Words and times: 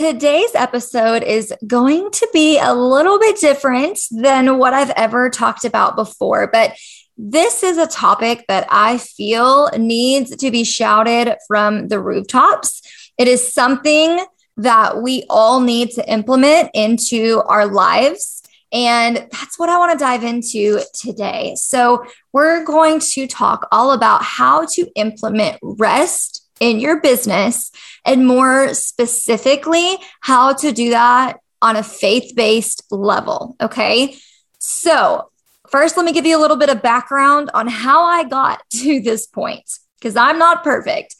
Today's 0.00 0.54
episode 0.54 1.22
is 1.22 1.52
going 1.66 2.10
to 2.10 2.28
be 2.32 2.58
a 2.58 2.72
little 2.72 3.18
bit 3.18 3.38
different 3.38 3.98
than 4.10 4.56
what 4.56 4.72
I've 4.72 4.88
ever 4.96 5.28
talked 5.28 5.66
about 5.66 5.94
before, 5.94 6.46
but 6.50 6.74
this 7.18 7.62
is 7.62 7.76
a 7.76 7.86
topic 7.86 8.46
that 8.48 8.66
I 8.70 8.96
feel 8.96 9.68
needs 9.76 10.34
to 10.36 10.50
be 10.50 10.64
shouted 10.64 11.36
from 11.46 11.88
the 11.88 12.00
rooftops. 12.00 12.80
It 13.18 13.28
is 13.28 13.52
something 13.52 14.24
that 14.56 15.02
we 15.02 15.24
all 15.28 15.60
need 15.60 15.90
to 15.90 16.10
implement 16.10 16.70
into 16.72 17.42
our 17.46 17.66
lives. 17.66 18.42
And 18.72 19.16
that's 19.30 19.58
what 19.58 19.68
I 19.68 19.76
want 19.76 19.92
to 19.92 20.02
dive 20.02 20.24
into 20.24 20.80
today. 20.94 21.56
So, 21.56 22.06
we're 22.32 22.64
going 22.64 23.00
to 23.12 23.26
talk 23.26 23.68
all 23.70 23.92
about 23.92 24.22
how 24.22 24.64
to 24.64 24.86
implement 24.94 25.58
rest 25.60 26.49
in 26.60 26.78
your 26.78 27.00
business 27.00 27.72
and 28.04 28.26
more 28.26 28.74
specifically, 28.74 29.96
how 30.20 30.52
to 30.52 30.72
do 30.72 30.90
that 30.90 31.38
on 31.62 31.76
a 31.76 31.82
faith 31.82 32.34
based 32.36 32.82
level. 32.90 33.56
Okay. 33.60 34.16
So, 34.58 35.30
first, 35.68 35.96
let 35.96 36.06
me 36.06 36.12
give 36.12 36.26
you 36.26 36.38
a 36.38 36.40
little 36.40 36.56
bit 36.56 36.68
of 36.68 36.82
background 36.82 37.50
on 37.54 37.66
how 37.66 38.04
I 38.04 38.24
got 38.24 38.62
to 38.82 39.00
this 39.00 39.26
point 39.26 39.68
because 39.98 40.16
I'm 40.16 40.38
not 40.38 40.62
perfect. 40.62 41.16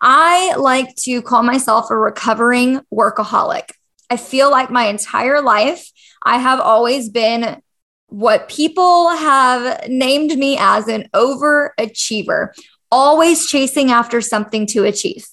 I 0.00 0.54
like 0.56 0.94
to 1.04 1.22
call 1.22 1.42
myself 1.42 1.90
a 1.90 1.96
recovering 1.96 2.80
workaholic. 2.92 3.70
I 4.10 4.16
feel 4.16 4.50
like 4.50 4.70
my 4.70 4.86
entire 4.86 5.40
life, 5.40 5.88
I 6.24 6.38
have 6.38 6.60
always 6.60 7.08
been 7.08 7.62
what 8.08 8.48
people 8.48 9.08
have 9.08 9.88
named 9.88 10.36
me 10.36 10.58
as 10.58 10.86
an 10.86 11.08
overachiever, 11.14 12.48
always 12.92 13.46
chasing 13.46 13.90
after 13.90 14.20
something 14.20 14.66
to 14.66 14.84
achieve, 14.84 15.26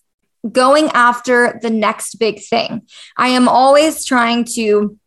going 0.52 0.90
after 0.94 1.60
the 1.62 1.70
next 1.70 2.16
big 2.16 2.42
thing. 2.42 2.84
I 3.18 3.28
am 3.28 3.48
always 3.48 4.06
trying 4.06 4.46
to 4.56 4.98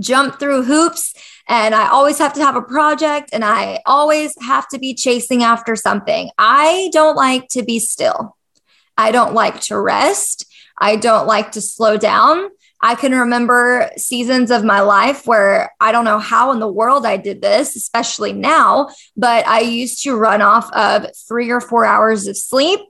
jump 0.00 0.40
through 0.40 0.64
hoops 0.64 1.14
and 1.48 1.74
I 1.74 1.88
always 1.88 2.18
have 2.18 2.32
to 2.34 2.42
have 2.42 2.56
a 2.56 2.62
project 2.62 3.30
and 3.32 3.44
I 3.44 3.80
always 3.86 4.34
have 4.40 4.66
to 4.68 4.78
be 4.78 4.94
chasing 4.94 5.42
after 5.42 5.76
something. 5.76 6.30
I 6.38 6.90
don't 6.92 7.16
like 7.16 7.48
to 7.50 7.62
be 7.62 7.78
still. 7.78 8.36
I 8.96 9.12
don't 9.12 9.34
like 9.34 9.60
to 9.62 9.80
rest. 9.80 10.46
I 10.78 10.96
don't 10.96 11.26
like 11.26 11.52
to 11.52 11.60
slow 11.60 11.96
down. 11.96 12.48
I 12.80 12.94
can 12.94 13.12
remember 13.12 13.90
seasons 13.96 14.50
of 14.50 14.64
my 14.64 14.80
life 14.80 15.26
where 15.26 15.72
I 15.80 15.90
don't 15.90 16.04
know 16.04 16.18
how 16.18 16.52
in 16.52 16.60
the 16.60 16.70
world 16.70 17.04
I 17.04 17.16
did 17.16 17.42
this, 17.42 17.74
especially 17.74 18.32
now, 18.32 18.90
but 19.16 19.46
I 19.46 19.60
used 19.60 20.02
to 20.04 20.16
run 20.16 20.42
off 20.42 20.72
of 20.72 21.06
three 21.26 21.50
or 21.50 21.60
four 21.60 21.84
hours 21.84 22.26
of 22.26 22.36
sleep 22.36 22.80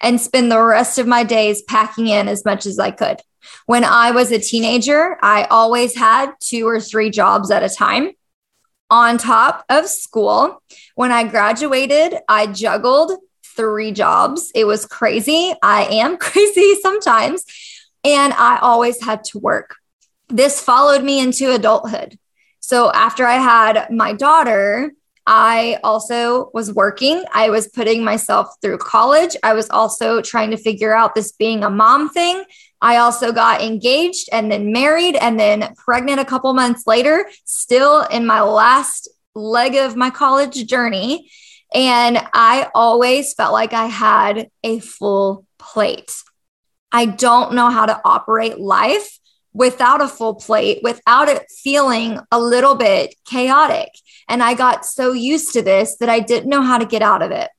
and 0.00 0.20
spend 0.20 0.50
the 0.50 0.62
rest 0.62 0.98
of 0.98 1.06
my 1.06 1.22
days 1.22 1.62
packing 1.62 2.08
in 2.08 2.28
as 2.28 2.44
much 2.44 2.66
as 2.66 2.78
I 2.78 2.90
could. 2.90 3.20
When 3.66 3.84
I 3.84 4.10
was 4.10 4.32
a 4.32 4.38
teenager, 4.40 5.16
I 5.22 5.44
always 5.44 5.94
had 5.94 6.32
two 6.40 6.66
or 6.66 6.80
three 6.80 7.10
jobs 7.10 7.50
at 7.50 7.62
a 7.62 7.68
time 7.68 8.10
on 8.90 9.18
top 9.18 9.64
of 9.68 9.86
school. 9.86 10.60
When 10.94 11.12
I 11.12 11.24
graduated, 11.24 12.18
I 12.28 12.46
juggled 12.46 13.12
three 13.56 13.92
jobs. 13.92 14.50
It 14.54 14.64
was 14.64 14.86
crazy. 14.86 15.54
I 15.62 15.84
am 15.84 16.16
crazy 16.18 16.76
sometimes 16.80 17.44
and 18.06 18.32
I 18.34 18.58
always 18.58 19.02
had 19.02 19.24
to 19.24 19.38
work. 19.38 19.74
This 20.28 20.60
followed 20.60 21.02
me 21.02 21.18
into 21.20 21.52
adulthood. 21.52 22.18
So 22.60 22.92
after 22.92 23.26
I 23.26 23.34
had 23.34 23.90
my 23.90 24.12
daughter, 24.12 24.92
I 25.26 25.78
also 25.82 26.50
was 26.54 26.72
working. 26.72 27.24
I 27.32 27.50
was 27.50 27.66
putting 27.68 28.04
myself 28.04 28.48
through 28.62 28.78
college. 28.78 29.36
I 29.42 29.54
was 29.54 29.68
also 29.70 30.22
trying 30.22 30.52
to 30.52 30.56
figure 30.56 30.94
out 30.94 31.16
this 31.16 31.32
being 31.32 31.64
a 31.64 31.70
mom 31.70 32.08
thing. 32.10 32.44
I 32.80 32.98
also 32.98 33.32
got 33.32 33.60
engaged 33.60 34.28
and 34.30 34.52
then 34.52 34.70
married 34.70 35.16
and 35.16 35.38
then 35.38 35.74
pregnant 35.76 36.20
a 36.20 36.24
couple 36.24 36.52
months 36.54 36.86
later, 36.86 37.28
still 37.44 38.02
in 38.02 38.24
my 38.24 38.40
last 38.40 39.08
leg 39.34 39.74
of 39.74 39.96
my 39.96 40.10
college 40.10 40.64
journey. 40.66 41.28
And 41.74 42.18
I 42.32 42.70
always 42.74 43.34
felt 43.34 43.52
like 43.52 43.72
I 43.72 43.86
had 43.86 44.48
a 44.62 44.78
full 44.78 45.44
plate. 45.58 46.12
I 46.96 47.04
don't 47.04 47.52
know 47.52 47.68
how 47.68 47.84
to 47.84 48.00
operate 48.06 48.58
life 48.58 49.18
without 49.52 50.00
a 50.00 50.08
full 50.08 50.34
plate, 50.34 50.80
without 50.82 51.28
it 51.28 51.44
feeling 51.50 52.18
a 52.32 52.40
little 52.40 52.74
bit 52.74 53.14
chaotic. 53.26 53.90
And 54.30 54.42
I 54.42 54.54
got 54.54 54.86
so 54.86 55.12
used 55.12 55.52
to 55.52 55.60
this 55.60 55.98
that 55.98 56.08
I 56.08 56.20
didn't 56.20 56.48
know 56.48 56.62
how 56.62 56.78
to 56.78 56.86
get 56.86 57.02
out 57.02 57.20
of 57.20 57.32
it. 57.32 57.50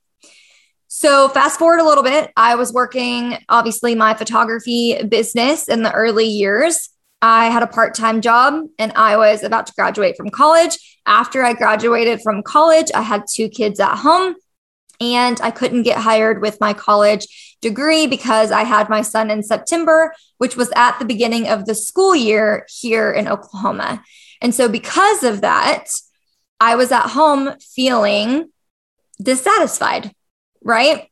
So, 0.88 1.28
fast 1.28 1.56
forward 1.56 1.78
a 1.78 1.86
little 1.86 2.02
bit, 2.02 2.32
I 2.36 2.56
was 2.56 2.72
working 2.72 3.38
obviously 3.48 3.94
my 3.94 4.12
photography 4.12 5.00
business 5.04 5.68
in 5.68 5.84
the 5.84 5.92
early 5.92 6.26
years. 6.26 6.88
I 7.22 7.46
had 7.46 7.62
a 7.62 7.68
part 7.68 7.94
time 7.94 8.20
job 8.20 8.64
and 8.76 8.92
I 8.96 9.18
was 9.18 9.44
about 9.44 9.68
to 9.68 9.72
graduate 9.74 10.16
from 10.16 10.30
college. 10.30 10.98
After 11.06 11.44
I 11.44 11.52
graduated 11.52 12.22
from 12.22 12.42
college, 12.42 12.90
I 12.92 13.02
had 13.02 13.22
two 13.32 13.48
kids 13.48 13.78
at 13.78 13.98
home 13.98 14.34
and 15.00 15.40
I 15.40 15.50
couldn't 15.50 15.84
get 15.84 15.98
hired 15.98 16.40
with 16.40 16.60
my 16.60 16.72
college 16.72 17.56
degree 17.60 18.06
because 18.06 18.50
I 18.50 18.64
had 18.64 18.88
my 18.88 19.02
son 19.02 19.30
in 19.30 19.42
September, 19.42 20.14
which 20.38 20.56
was 20.56 20.70
at 20.76 20.98
the 20.98 21.04
beginning 21.04 21.48
of 21.48 21.66
the 21.66 21.74
school 21.74 22.14
year 22.14 22.66
here 22.68 23.12
in 23.12 23.28
Oklahoma. 23.28 24.02
And 24.40 24.54
so, 24.54 24.68
because 24.68 25.22
of 25.22 25.40
that, 25.40 25.86
I 26.60 26.76
was 26.76 26.92
at 26.92 27.08
home 27.08 27.54
feeling 27.60 28.50
dissatisfied, 29.20 30.12
right? 30.62 31.08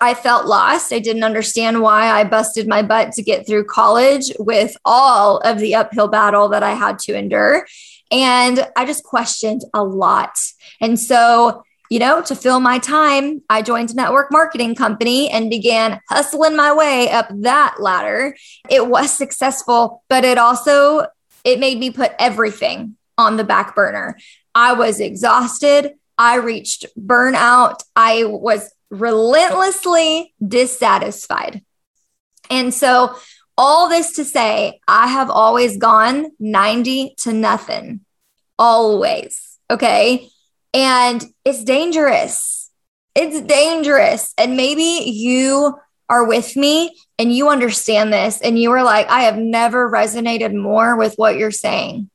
I 0.00 0.14
felt 0.14 0.46
lost. 0.46 0.92
I 0.92 0.98
didn't 0.98 1.24
understand 1.24 1.80
why 1.80 2.08
I 2.08 2.24
busted 2.24 2.68
my 2.68 2.82
butt 2.82 3.12
to 3.12 3.22
get 3.22 3.46
through 3.46 3.64
college 3.64 4.32
with 4.38 4.76
all 4.84 5.38
of 5.38 5.58
the 5.58 5.76
uphill 5.76 6.08
battle 6.08 6.48
that 6.50 6.62
I 6.62 6.72
had 6.74 6.98
to 7.00 7.16
endure. 7.16 7.66
And 8.10 8.68
I 8.76 8.84
just 8.84 9.04
questioned 9.04 9.62
a 9.72 9.82
lot. 9.82 10.36
And 10.80 10.98
so 10.98 11.62
you 11.90 11.98
know, 11.98 12.22
to 12.22 12.34
fill 12.34 12.60
my 12.60 12.78
time, 12.78 13.42
I 13.50 13.62
joined 13.62 13.90
a 13.90 13.94
network 13.94 14.32
marketing 14.32 14.74
company 14.74 15.30
and 15.30 15.50
began 15.50 16.00
hustling 16.08 16.56
my 16.56 16.74
way 16.74 17.10
up 17.10 17.28
that 17.30 17.76
ladder. 17.78 18.36
It 18.70 18.88
was 18.88 19.12
successful, 19.12 20.02
but 20.08 20.24
it 20.24 20.38
also 20.38 21.06
it 21.44 21.60
made 21.60 21.78
me 21.78 21.90
put 21.90 22.12
everything 22.18 22.96
on 23.18 23.36
the 23.36 23.44
back 23.44 23.74
burner. 23.74 24.16
I 24.54 24.72
was 24.72 24.98
exhausted. 24.98 25.92
I 26.16 26.36
reached 26.36 26.86
burnout. 26.98 27.82
I 27.94 28.24
was 28.24 28.72
relentlessly 28.90 30.32
dissatisfied. 30.46 31.62
And 32.50 32.72
so 32.72 33.16
all 33.56 33.88
this 33.88 34.14
to 34.14 34.24
say, 34.24 34.80
I 34.88 35.08
have 35.08 35.30
always 35.30 35.76
gone 35.76 36.32
90 36.38 37.14
to 37.18 37.32
nothing. 37.32 38.00
Always. 38.58 39.58
Okay. 39.70 40.28
And 40.74 41.24
it's 41.44 41.62
dangerous. 41.62 42.70
It's 43.14 43.40
dangerous. 43.40 44.34
And 44.36 44.56
maybe 44.56 45.08
you 45.08 45.78
are 46.08 46.26
with 46.26 46.56
me 46.56 46.94
and 47.18 47.32
you 47.32 47.48
understand 47.48 48.12
this 48.12 48.40
and 48.40 48.58
you 48.58 48.72
are 48.72 48.82
like, 48.82 49.08
I 49.08 49.22
have 49.22 49.38
never 49.38 49.90
resonated 49.90 50.52
more 50.52 50.96
with 50.96 51.14
what 51.14 51.36
you're 51.36 51.52
saying. 51.52 52.10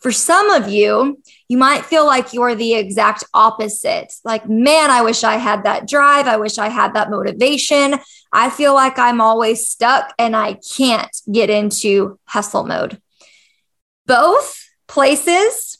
For 0.00 0.10
some 0.12 0.50
of 0.50 0.68
you, 0.68 1.20
you 1.48 1.58
might 1.58 1.84
feel 1.84 2.06
like 2.06 2.32
you're 2.32 2.54
the 2.54 2.74
exact 2.74 3.24
opposite. 3.34 4.12
Like, 4.24 4.48
man, 4.48 4.90
I 4.90 5.02
wish 5.02 5.24
I 5.24 5.36
had 5.36 5.64
that 5.64 5.88
drive. 5.88 6.26
I 6.26 6.36
wish 6.36 6.56
I 6.56 6.68
had 6.68 6.94
that 6.94 7.10
motivation. 7.10 7.96
I 8.32 8.48
feel 8.48 8.74
like 8.74 8.98
I'm 8.98 9.20
always 9.20 9.68
stuck 9.68 10.14
and 10.18 10.36
I 10.36 10.58
can't 10.76 11.14
get 11.30 11.50
into 11.50 12.18
hustle 12.26 12.64
mode. 12.64 13.00
Both 14.06 14.56
places 14.86 15.77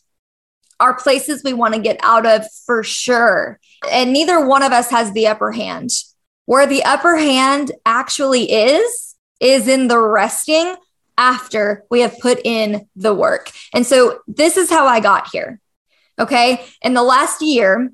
are 0.81 0.94
places 0.94 1.43
we 1.43 1.53
want 1.53 1.75
to 1.75 1.81
get 1.81 1.99
out 2.03 2.27
of 2.27 2.44
for 2.66 2.83
sure. 2.83 3.59
And 3.91 4.12
neither 4.12 4.44
one 4.44 4.62
of 4.62 4.72
us 4.72 4.91
has 4.91 5.12
the 5.12 5.27
upper 5.27 5.53
hand. 5.53 5.91
Where 6.47 6.66
the 6.66 6.84
upper 6.84 7.16
hand 7.16 7.72
actually 7.84 8.50
is, 8.50 9.15
is 9.41 9.69
in 9.69 9.89
the 9.89 9.98
resting 9.98 10.75
after 11.16 11.84
we 11.91 12.01
have 12.01 12.19
put 12.21 12.41
in 12.45 12.89
the 12.97 13.13
work. 13.13 13.51
And 13.75 13.84
so 13.86 14.21
this 14.27 14.57
is 14.57 14.71
how 14.71 14.86
I 14.86 15.01
got 15.01 15.28
here. 15.30 15.60
Okay. 16.19 16.65
In 16.83 16.95
the 16.95 17.03
last 17.03 17.42
year, 17.42 17.92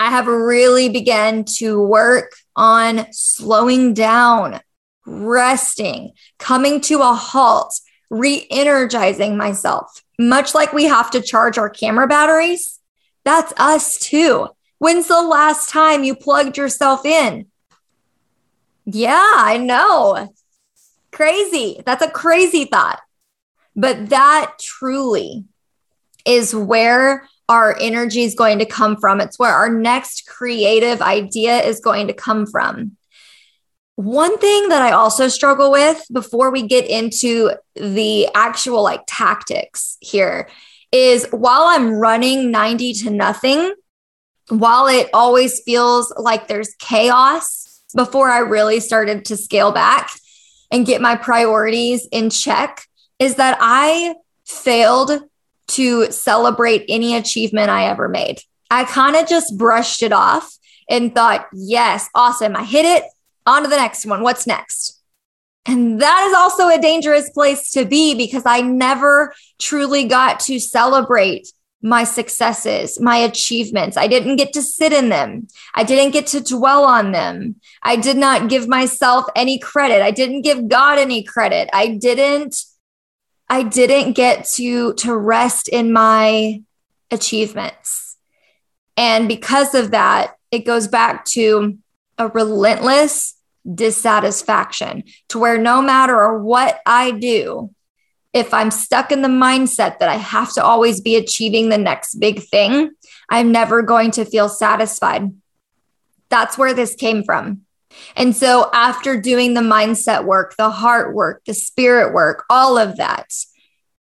I 0.00 0.10
have 0.10 0.26
really 0.26 0.88
begun 0.88 1.44
to 1.58 1.80
work 1.80 2.32
on 2.56 3.06
slowing 3.12 3.94
down, 3.94 4.60
resting, 5.06 6.12
coming 6.38 6.80
to 6.82 7.00
a 7.00 7.14
halt, 7.14 7.78
re 8.14 8.46
energizing 8.50 9.36
myself 9.36 10.04
much 10.18 10.54
like 10.54 10.72
we 10.72 10.84
have 10.84 11.10
to 11.12 11.20
charge 11.20 11.58
our 11.58 11.70
camera 11.70 12.06
batteries, 12.06 12.80
that's 13.24 13.52
us 13.56 13.98
too. 13.98 14.48
When's 14.78 15.08
the 15.08 15.22
last 15.22 15.70
time 15.70 16.04
you 16.04 16.14
plugged 16.14 16.56
yourself 16.56 17.04
in? 17.04 17.46
Yeah, 18.84 19.32
I 19.36 19.56
know. 19.56 20.28
Crazy. 21.10 21.82
That's 21.84 22.02
a 22.02 22.10
crazy 22.10 22.66
thought. 22.66 23.00
But 23.74 24.10
that 24.10 24.56
truly 24.60 25.44
is 26.26 26.54
where 26.54 27.28
our 27.48 27.76
energy 27.80 28.22
is 28.22 28.34
going 28.34 28.58
to 28.58 28.66
come 28.66 28.96
from. 28.96 29.20
It's 29.20 29.38
where 29.38 29.52
our 29.52 29.68
next 29.68 30.26
creative 30.26 31.02
idea 31.02 31.62
is 31.62 31.80
going 31.80 32.08
to 32.08 32.14
come 32.14 32.46
from. 32.46 32.96
One 33.96 34.38
thing 34.38 34.70
that 34.70 34.82
I 34.82 34.92
also 34.92 35.28
struggle 35.28 35.70
with 35.70 36.04
before 36.12 36.50
we 36.50 36.66
get 36.66 36.88
into 36.88 37.52
the 37.76 38.28
actual 38.34 38.82
like 38.82 39.02
tactics 39.06 39.96
here 40.00 40.48
is 40.90 41.26
while 41.30 41.64
I'm 41.64 41.94
running 41.94 42.50
90 42.50 42.92
to 42.94 43.10
nothing, 43.10 43.72
while 44.48 44.88
it 44.88 45.10
always 45.14 45.60
feels 45.60 46.12
like 46.16 46.48
there's 46.48 46.74
chaos 46.78 47.82
before 47.94 48.30
I 48.30 48.38
really 48.38 48.80
started 48.80 49.24
to 49.26 49.36
scale 49.36 49.70
back 49.70 50.10
and 50.72 50.86
get 50.86 51.00
my 51.00 51.14
priorities 51.14 52.08
in 52.10 52.30
check, 52.30 52.82
is 53.20 53.36
that 53.36 53.56
I 53.60 54.16
failed 54.44 55.22
to 55.66 56.10
celebrate 56.10 56.84
any 56.88 57.16
achievement 57.16 57.70
I 57.70 57.86
ever 57.86 58.08
made. 58.08 58.40
I 58.70 58.84
kind 58.84 59.16
of 59.16 59.28
just 59.28 59.56
brushed 59.56 60.02
it 60.02 60.12
off 60.12 60.52
and 60.90 61.14
thought, 61.14 61.46
yes, 61.52 62.08
awesome. 62.14 62.56
I 62.56 62.64
hit 62.64 62.84
it. 62.84 63.04
On 63.46 63.62
to 63.62 63.68
the 63.68 63.76
next 63.76 64.06
one. 64.06 64.22
What's 64.22 64.46
next? 64.46 65.00
And 65.66 66.00
that 66.00 66.26
is 66.28 66.34
also 66.34 66.68
a 66.68 66.80
dangerous 66.80 67.30
place 67.30 67.70
to 67.72 67.84
be 67.84 68.14
because 68.14 68.44
I 68.44 68.60
never 68.60 69.34
truly 69.58 70.04
got 70.04 70.40
to 70.40 70.60
celebrate 70.60 71.48
my 71.84 72.04
successes, 72.04 72.98
my 72.98 73.18
achievements. 73.18 73.96
I 73.96 74.06
didn't 74.06 74.36
get 74.36 74.54
to 74.54 74.62
sit 74.62 74.92
in 74.92 75.10
them. 75.10 75.48
I 75.74 75.84
didn't 75.84 76.12
get 76.12 76.26
to 76.28 76.40
dwell 76.40 76.84
on 76.84 77.12
them. 77.12 77.56
I 77.82 77.96
did 77.96 78.16
not 78.16 78.48
give 78.48 78.66
myself 78.66 79.26
any 79.36 79.58
credit. 79.58 80.00
I 80.00 80.10
didn't 80.10 80.42
give 80.42 80.68
God 80.68 80.98
any 80.98 81.22
credit. 81.22 81.68
I 81.72 81.88
didn't 81.88 82.56
I 83.50 83.62
didn't 83.62 84.14
get 84.14 84.46
to 84.54 84.94
to 84.94 85.16
rest 85.16 85.68
in 85.68 85.92
my 85.92 86.62
achievements. 87.10 88.16
And 88.96 89.28
because 89.28 89.74
of 89.74 89.90
that, 89.90 90.36
it 90.50 90.60
goes 90.60 90.88
back 90.88 91.26
to 91.26 91.78
a 92.16 92.28
relentless 92.28 93.33
dissatisfaction 93.72 95.04
to 95.28 95.38
where 95.38 95.58
no 95.58 95.80
matter 95.80 96.38
what 96.38 96.80
I 96.86 97.12
do, 97.12 97.70
if 98.32 98.52
I'm 98.52 98.70
stuck 98.70 99.12
in 99.12 99.22
the 99.22 99.28
mindset 99.28 100.00
that 100.00 100.08
I 100.08 100.16
have 100.16 100.52
to 100.54 100.64
always 100.64 101.00
be 101.00 101.16
achieving 101.16 101.68
the 101.68 101.78
next 101.78 102.16
big 102.16 102.42
thing, 102.42 102.90
I'm 103.30 103.52
never 103.52 103.80
going 103.82 104.10
to 104.12 104.24
feel 104.24 104.48
satisfied. 104.48 105.32
That's 106.30 106.58
where 106.58 106.74
this 106.74 106.96
came 106.96 107.22
from. 107.22 107.62
And 108.16 108.34
so, 108.34 108.70
after 108.74 109.20
doing 109.20 109.54
the 109.54 109.60
mindset 109.60 110.24
work, 110.24 110.56
the 110.58 110.68
heart 110.68 111.14
work, 111.14 111.44
the 111.46 111.54
spirit 111.54 112.12
work, 112.12 112.44
all 112.50 112.76
of 112.76 112.96
that, 112.96 113.32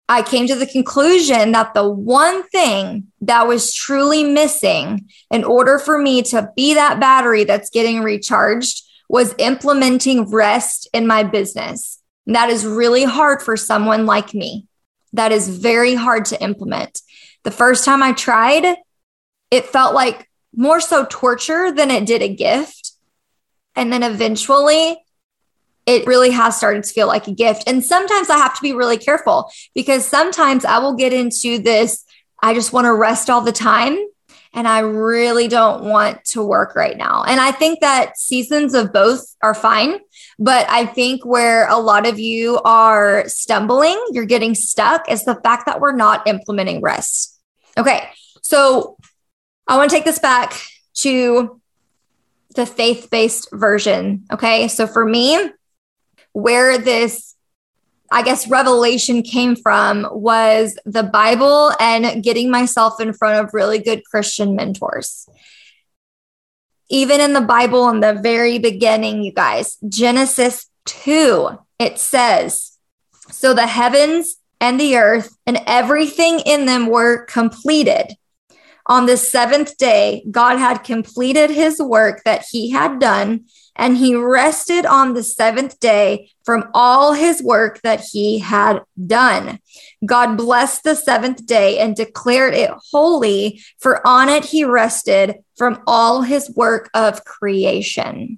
I 0.08 0.22
came 0.22 0.46
to 0.48 0.56
the 0.56 0.68
conclusion 0.68 1.54
that 1.54 1.74
the 1.74 1.90
one 1.90 2.44
thing 2.50 3.08
that 3.22 3.48
was 3.48 3.74
truly 3.74 4.24
missing 4.24 5.10
in 5.32 5.44
order 5.44 5.80
for 5.80 5.98
me 5.98 6.22
to 6.24 6.52
be 6.56 6.76
that 6.76 7.00
battery 7.00 7.44
that's 7.44 7.70
getting 7.70 8.04
recharged 8.04 8.84
was 9.12 9.36
implementing 9.40 10.24
rest 10.30 10.88
in 10.94 11.06
my 11.06 11.22
business. 11.22 12.02
And 12.26 12.34
that 12.34 12.50
is 12.50 12.66
really 12.66 13.04
hard 13.04 13.42
for 13.42 13.58
someone 13.58 14.06
like 14.06 14.34
me. 14.34 14.68
That 15.12 15.34
is 15.34 15.50
very 15.50 15.96
hard 15.96 16.24
to 16.26 16.42
implement. 16.42 17.02
The 17.44 17.52
first 17.52 17.84
time 17.84 18.02
I 18.02 18.14
tried, 18.14 18.78
it 19.52 19.66
felt 19.66 19.94
like 19.94 20.30
more 20.56 20.80
so 20.80 21.06
torture 21.10 21.74
than 21.74 21.92
it 21.92 22.06
did 22.06 22.22
a 22.22 22.34
gift. 22.34 22.94
And 23.76 23.92
then 23.92 24.02
eventually, 24.02 25.04
it 25.86 26.08
really 26.08 26.32
has 26.32 26.56
started 26.56 26.86
to 26.86 26.94
feel 26.94 27.08
like 27.08 27.28
a 27.28 27.34
gift. 27.34 27.66
And 27.68 27.84
sometimes 27.84 28.30
I 28.30 28.38
have 28.38 28.56
to 28.56 28.62
be 28.62 28.72
really 28.72 28.98
careful 28.98 29.52
because 29.76 30.08
sometimes 30.08 30.64
I 30.64 30.80
will 30.80 30.96
get 30.96 31.12
into 31.12 31.60
this, 31.60 32.06
I 32.42 32.54
just 32.54 32.72
want 32.72 32.86
to 32.86 32.94
rest 32.94 33.30
all 33.30 33.42
the 33.42 33.52
time 33.52 33.98
and 34.54 34.68
I 34.68 34.80
really 34.80 35.48
don't 35.48 35.86
want 35.86 36.24
to 36.26 36.44
work 36.44 36.76
right 36.76 36.98
now. 36.98 37.24
And 37.24 37.40
I 37.40 37.52
think 37.52 37.80
that 37.80 38.18
seasons 38.18 38.74
of 38.74 38.92
both 38.92 39.36
are 39.42 39.54
fine. 39.54 40.00
But 40.38 40.70
I 40.70 40.86
think 40.86 41.26
where 41.26 41.68
a 41.70 41.78
lot 41.78 42.06
of 42.08 42.20
you 42.20 42.60
are 42.66 43.24
stumbling, 43.28 44.04
you're 44.12 44.26
getting 44.26 44.56
stuck, 44.56 45.10
is 45.10 45.24
the 45.24 45.36
fact 45.36 45.68
that 45.68 45.80
we're 45.80 45.96
not 45.96 46.28
implementing 46.28 46.82
rest. 46.82 47.40
Okay. 47.78 48.10
So 48.42 48.98
I 49.68 49.78
want 49.78 49.90
to 49.90 49.96
take 49.96 50.06
this 50.06 50.20
back 50.20 50.60
to 50.96 51.62
the 52.56 52.66
faith 52.66 53.10
based 53.10 53.48
version. 53.54 54.26
Okay. 54.32 54.68
So 54.68 54.86
for 54.86 55.06
me, 55.06 55.52
where 56.34 56.78
this 56.78 57.36
I 58.14 58.24
guess 58.24 58.50
revelation 58.50 59.24
came 59.24 59.56
from 59.56 60.06
was 60.12 60.78
the 60.86 61.04
Bible 61.04 61.72
and 61.80 62.22
getting 62.22 62.52
myself 62.52 63.00
in 63.00 63.14
front 63.14 63.40
of 63.40 63.54
really 63.54 63.80
good 63.80 64.04
Christian 64.04 64.56
mentors. 64.56 65.30
Even 66.90 67.22
in 67.22 67.32
the 67.32 67.42
Bible, 67.42 67.88
in 67.88 68.02
the 68.02 68.20
very 68.22 68.60
beginning, 68.60 69.24
you 69.24 69.32
guys, 69.32 69.78
Genesis 69.88 70.70
2, 70.88 71.58
it 71.80 71.98
says, 71.98 72.78
So 73.30 73.54
the 73.54 73.68
heavens 73.68 74.36
and 74.60 74.78
the 74.78 74.98
earth 74.98 75.38
and 75.48 75.62
everything 75.66 76.42
in 76.42 76.66
them 76.66 76.88
were 76.88 77.26
completed. 77.26 78.18
On 78.88 79.06
the 79.06 79.16
seventh 79.16 79.78
day, 79.78 80.26
God 80.30 80.58
had 80.58 80.80
completed 80.80 81.50
his 81.50 81.82
work 81.82 82.24
that 82.26 82.46
he 82.52 82.72
had 82.72 83.00
done, 83.00 83.46
and 83.82 83.98
he 83.98 84.14
rested 84.14 84.86
on 84.86 85.16
the 85.16 85.24
seventh 85.24 85.80
day 85.80 86.30
from 86.46 86.70
all 86.72 87.14
his 87.14 87.42
work 87.42 87.82
that 87.82 88.00
he 88.00 88.38
had 88.38 88.84
done. 89.08 89.58
God 90.06 90.38
blessed 90.38 90.84
the 90.84 90.96
seventh 90.96 91.48
day 91.48 91.80
and 91.80 91.96
declared 91.96 92.54
it 92.54 92.70
holy, 92.92 93.60
for 93.80 94.06
on 94.06 94.30
it 94.30 94.46
he 94.46 94.64
rested 94.64 95.38
from 95.58 95.82
all 95.88 96.22
his 96.22 96.54
work 96.56 96.92
of 96.94 97.26
creation. 97.26 98.38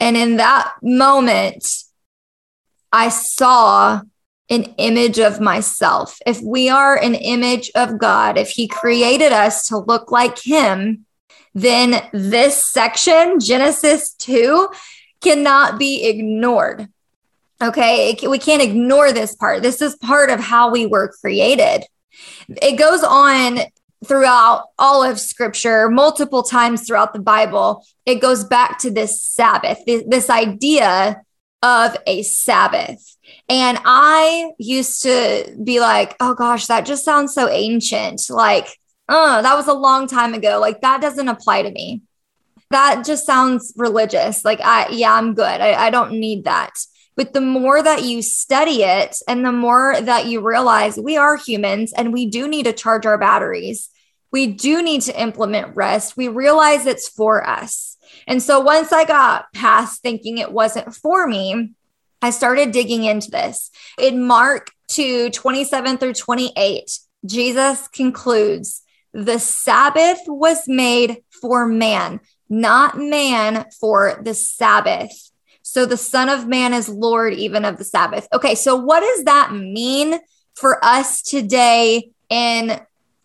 And 0.00 0.16
in 0.16 0.38
that 0.38 0.72
moment, 0.82 1.64
I 2.92 3.10
saw 3.10 4.00
an 4.50 4.64
image 4.78 5.20
of 5.20 5.40
myself. 5.40 6.18
If 6.26 6.40
we 6.42 6.68
are 6.68 6.96
an 6.96 7.14
image 7.14 7.70
of 7.76 7.98
God, 7.98 8.36
if 8.36 8.50
he 8.50 8.66
created 8.66 9.30
us 9.30 9.68
to 9.68 9.78
look 9.78 10.10
like 10.10 10.40
him, 10.40 11.06
then 11.54 12.08
this 12.12 12.62
section, 12.62 13.38
Genesis 13.40 14.12
2, 14.14 14.68
cannot 15.20 15.78
be 15.78 16.04
ignored. 16.04 16.88
Okay. 17.62 18.16
We 18.28 18.38
can't 18.38 18.62
ignore 18.62 19.12
this 19.12 19.34
part. 19.34 19.62
This 19.62 19.80
is 19.80 19.96
part 19.96 20.30
of 20.30 20.40
how 20.40 20.70
we 20.70 20.86
were 20.86 21.12
created. 21.20 21.84
It 22.48 22.76
goes 22.76 23.02
on 23.02 23.60
throughout 24.04 24.66
all 24.78 25.02
of 25.02 25.18
scripture, 25.18 25.88
multiple 25.88 26.42
times 26.42 26.86
throughout 26.86 27.12
the 27.14 27.20
Bible. 27.20 27.84
It 28.04 28.16
goes 28.16 28.44
back 28.44 28.78
to 28.80 28.90
this 28.90 29.22
Sabbath, 29.22 29.78
this 29.86 30.28
idea 30.28 31.22
of 31.62 31.96
a 32.06 32.22
Sabbath. 32.22 33.16
And 33.48 33.78
I 33.84 34.50
used 34.58 35.02
to 35.02 35.56
be 35.62 35.80
like, 35.80 36.16
oh 36.20 36.34
gosh, 36.34 36.66
that 36.66 36.84
just 36.84 37.04
sounds 37.04 37.32
so 37.32 37.48
ancient. 37.48 38.20
Like, 38.28 38.68
uh, 39.08 39.42
that 39.42 39.54
was 39.54 39.68
a 39.68 39.74
long 39.74 40.06
time 40.06 40.34
ago. 40.34 40.58
Like, 40.60 40.80
that 40.80 41.00
doesn't 41.00 41.28
apply 41.28 41.62
to 41.62 41.70
me. 41.70 42.02
That 42.70 43.04
just 43.04 43.26
sounds 43.26 43.72
religious. 43.76 44.44
Like, 44.44 44.60
I, 44.62 44.88
yeah, 44.90 45.12
I'm 45.12 45.34
good. 45.34 45.60
I, 45.60 45.86
I 45.86 45.90
don't 45.90 46.12
need 46.12 46.44
that. 46.44 46.72
But 47.16 47.32
the 47.32 47.40
more 47.40 47.80
that 47.80 48.04
you 48.04 48.22
study 48.22 48.82
it 48.82 49.16
and 49.28 49.44
the 49.44 49.52
more 49.52 50.00
that 50.00 50.26
you 50.26 50.40
realize 50.40 50.98
we 50.98 51.16
are 51.16 51.36
humans 51.36 51.92
and 51.92 52.12
we 52.12 52.26
do 52.26 52.48
need 52.48 52.64
to 52.64 52.72
charge 52.72 53.06
our 53.06 53.18
batteries, 53.18 53.90
we 54.32 54.48
do 54.48 54.82
need 54.82 55.02
to 55.02 55.20
implement 55.20 55.76
rest. 55.76 56.16
We 56.16 56.26
realize 56.26 56.86
it's 56.86 57.08
for 57.08 57.46
us. 57.46 57.96
And 58.26 58.42
so 58.42 58.60
once 58.60 58.92
I 58.92 59.04
got 59.04 59.52
past 59.52 60.02
thinking 60.02 60.38
it 60.38 60.50
wasn't 60.50 60.94
for 60.94 61.26
me, 61.26 61.74
I 62.20 62.30
started 62.30 62.72
digging 62.72 63.04
into 63.04 63.30
this. 63.30 63.70
In 63.98 64.26
Mark 64.26 64.70
2 64.88 65.30
27 65.30 65.98
through 65.98 66.14
28, 66.14 66.98
Jesus 67.26 67.86
concludes 67.88 68.82
the 69.14 69.38
Sabbath 69.38 70.18
was 70.26 70.64
made 70.66 71.22
for 71.40 71.66
man, 71.66 72.20
not 72.50 72.98
man 72.98 73.64
for 73.80 74.20
the 74.22 74.34
Sabbath. 74.34 75.30
So 75.62 75.86
the 75.86 75.96
Son 75.96 76.28
of 76.28 76.46
Man 76.46 76.74
is 76.74 76.88
Lord 76.88 77.32
even 77.32 77.64
of 77.64 77.78
the 77.78 77.84
Sabbath. 77.84 78.26
Okay, 78.32 78.56
so 78.56 78.76
what 78.76 79.00
does 79.00 79.24
that 79.24 79.52
mean 79.52 80.18
for 80.54 80.84
us 80.84 81.22
today 81.22 82.10
in 82.28 82.80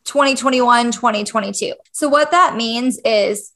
2021, 0.06 0.92
2022? 0.92 1.74
So, 1.92 2.08
what 2.08 2.32
that 2.32 2.56
means 2.56 3.00
is 3.04 3.52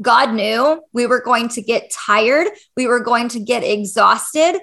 God 0.00 0.34
knew 0.34 0.82
we 0.92 1.06
were 1.06 1.20
going 1.20 1.48
to 1.50 1.62
get 1.62 1.90
tired, 1.90 2.48
we 2.76 2.86
were 2.86 3.00
going 3.00 3.28
to 3.28 3.40
get 3.40 3.62
exhausted. 3.62 4.58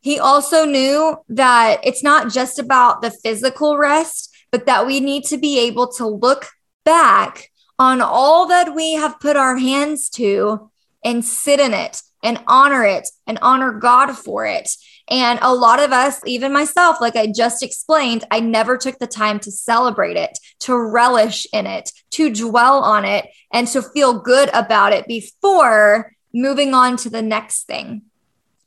He 0.00 0.18
also 0.18 0.64
knew 0.64 1.16
that 1.28 1.80
it's 1.84 2.04
not 2.04 2.32
just 2.32 2.58
about 2.58 3.02
the 3.02 3.10
physical 3.10 3.76
rest, 3.76 4.34
but 4.50 4.66
that 4.66 4.86
we 4.86 5.00
need 5.00 5.24
to 5.24 5.38
be 5.38 5.58
able 5.60 5.88
to 5.92 6.06
look 6.06 6.46
back 6.84 7.50
on 7.78 8.00
all 8.00 8.46
that 8.46 8.74
we 8.74 8.94
have 8.94 9.20
put 9.20 9.36
our 9.36 9.56
hands 9.56 10.08
to 10.10 10.70
and 11.04 11.24
sit 11.24 11.60
in 11.60 11.72
it 11.72 12.02
and 12.22 12.40
honor 12.46 12.84
it 12.84 13.08
and 13.26 13.38
honor 13.40 13.72
God 13.72 14.12
for 14.12 14.46
it. 14.46 14.68
And 15.10 15.38
a 15.40 15.54
lot 15.54 15.80
of 15.80 15.92
us, 15.92 16.20
even 16.26 16.52
myself, 16.52 17.00
like 17.00 17.16
I 17.16 17.28
just 17.34 17.62
explained, 17.62 18.24
I 18.30 18.40
never 18.40 18.76
took 18.76 18.98
the 18.98 19.06
time 19.06 19.40
to 19.40 19.50
celebrate 19.50 20.16
it, 20.16 20.38
to 20.60 20.76
relish 20.76 21.46
in 21.52 21.66
it, 21.66 21.90
to 22.10 22.32
dwell 22.32 22.82
on 22.82 23.04
it, 23.04 23.26
and 23.52 23.66
to 23.68 23.80
feel 23.80 24.20
good 24.20 24.50
about 24.52 24.92
it 24.92 25.06
before 25.06 26.12
moving 26.34 26.74
on 26.74 26.96
to 26.98 27.10
the 27.10 27.22
next 27.22 27.66
thing. 27.66 28.02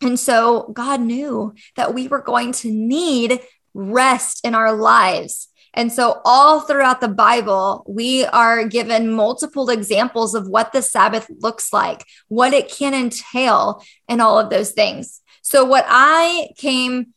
And 0.02 0.20
so 0.20 0.72
God 0.74 1.02
knew 1.02 1.54
that 1.76 1.94
we 1.94 2.08
were 2.08 2.22
going 2.22 2.54
to 2.54 2.72
need 2.72 3.40
rest 3.76 4.44
in 4.44 4.56
our 4.56 4.74
lives. 4.74 5.48
And 5.74 5.92
so, 5.92 6.22
all 6.26 6.62
throughout 6.62 7.00
the 7.00 7.08
Bible, 7.08 7.86
we 7.88 8.26
are 8.26 8.68
given 8.68 9.12
multiple 9.12 9.70
examples 9.70 10.36
of 10.36 10.48
what 10.48 10.74
the 10.74 10.82
Sabbath 10.82 11.30
looks 11.40 11.72
like, 11.72 12.06
what 12.28 12.54
it 12.54 12.70
can 12.70 12.94
entail, 12.94 13.82
and 14.10 14.22
all 14.22 14.38
of 14.38 14.50
those 14.50 14.72
things. 14.72 15.22
So, 15.42 15.64
what 15.64 15.86
I 15.88 16.50
came 16.58 17.14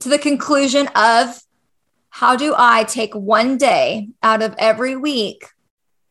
to 0.00 0.08
the 0.08 0.18
conclusion 0.18 0.88
of 0.94 1.40
how 2.10 2.36
do 2.36 2.54
I 2.56 2.84
take 2.84 3.14
one 3.14 3.58
day 3.58 4.10
out 4.22 4.42
of 4.42 4.54
every 4.58 4.96
week 4.96 5.44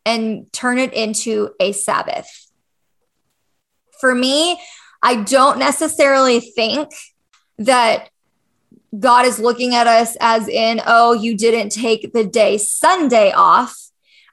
and 0.06 0.52
turn 0.52 0.78
it 0.78 0.94
into 0.94 1.52
a 1.60 1.72
Sabbath? 1.72 2.28
For 4.02 4.14
me, 4.14 4.60
I 5.02 5.24
don't 5.24 5.58
necessarily 5.58 6.42
think 6.42 6.90
that 7.60 8.10
God 9.00 9.26
is 9.26 9.40
looking 9.40 9.74
at 9.76 9.88
us 9.88 10.16
as 10.20 10.48
in, 10.48 10.82
oh, 10.86 11.14
you 11.14 11.36
didn't 11.36 11.72
take 11.72 12.14
the 12.14 12.26
day 12.26 12.58
Sunday 12.58 13.32
off. 13.32 13.76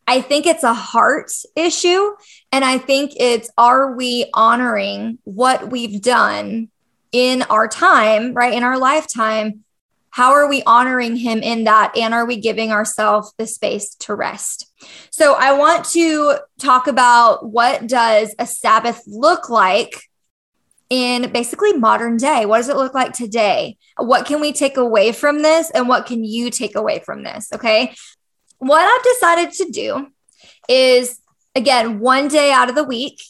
I 0.07 0.21
think 0.21 0.47
it's 0.47 0.65
a 0.65 0.75
heart 0.75 1.33
issue. 1.57 2.11
And 2.51 2.65
I 2.65 2.79
think 2.79 3.13
it's, 3.17 3.51
are 3.57 3.95
we 3.95 4.27
honoring 4.35 5.19
what 5.25 5.71
we've 5.71 6.03
done 6.03 6.69
in 7.13 7.43
our 7.43 7.69
time, 7.69 8.35
right? 8.35 8.53
In 8.53 8.63
our 8.63 8.79
lifetime? 8.79 9.65
How 10.11 10.33
are 10.33 10.49
we 10.49 10.63
honoring 10.65 11.17
him 11.17 11.39
in 11.39 11.65
that? 11.65 11.97
And 11.97 12.13
are 12.13 12.27
we 12.27 12.37
giving 12.37 12.71
ourselves 12.71 13.33
the 13.39 13.47
space 13.47 13.95
to 14.01 14.15
rest? 14.15 14.71
So 15.11 15.35
I 15.35 15.53
want 15.55 15.87
to 15.91 16.37
talk 16.59 16.87
about 16.87 17.51
what 17.51 17.87
does 17.87 18.35
a 18.39 18.47
Sabbath 18.47 19.03
look 19.07 19.49
like 19.49 20.11
in 20.91 21.33
basically 21.33 21.73
modern 21.73 22.19
day. 22.19 22.45
What 22.45 22.59
does 22.59 22.69
it 22.69 22.77
look 22.77 22.93
like 22.93 23.15
today? 23.15 23.79
What 23.97 24.27
can 24.27 24.41
we 24.41 24.53
take 24.53 24.77
away 24.77 25.13
from 25.13 25.43
this? 25.43 25.71
And 25.71 25.89
what 25.89 26.07
can 26.07 26.25
you 26.25 26.51
take 26.51 26.75
away 26.75 27.01
from 27.01 27.23
this? 27.23 27.53
Okay. 27.53 27.95
What 28.59 28.81
I've 28.81 29.05
decided 29.15 29.53
to 29.55 29.71
do 29.71 30.07
is, 30.69 31.21
again, 31.55 32.01
one 32.01 32.29
day 32.29 32.53
out 32.53 32.69
of 32.69 32.75
the 32.75 32.85
week. 32.85 33.21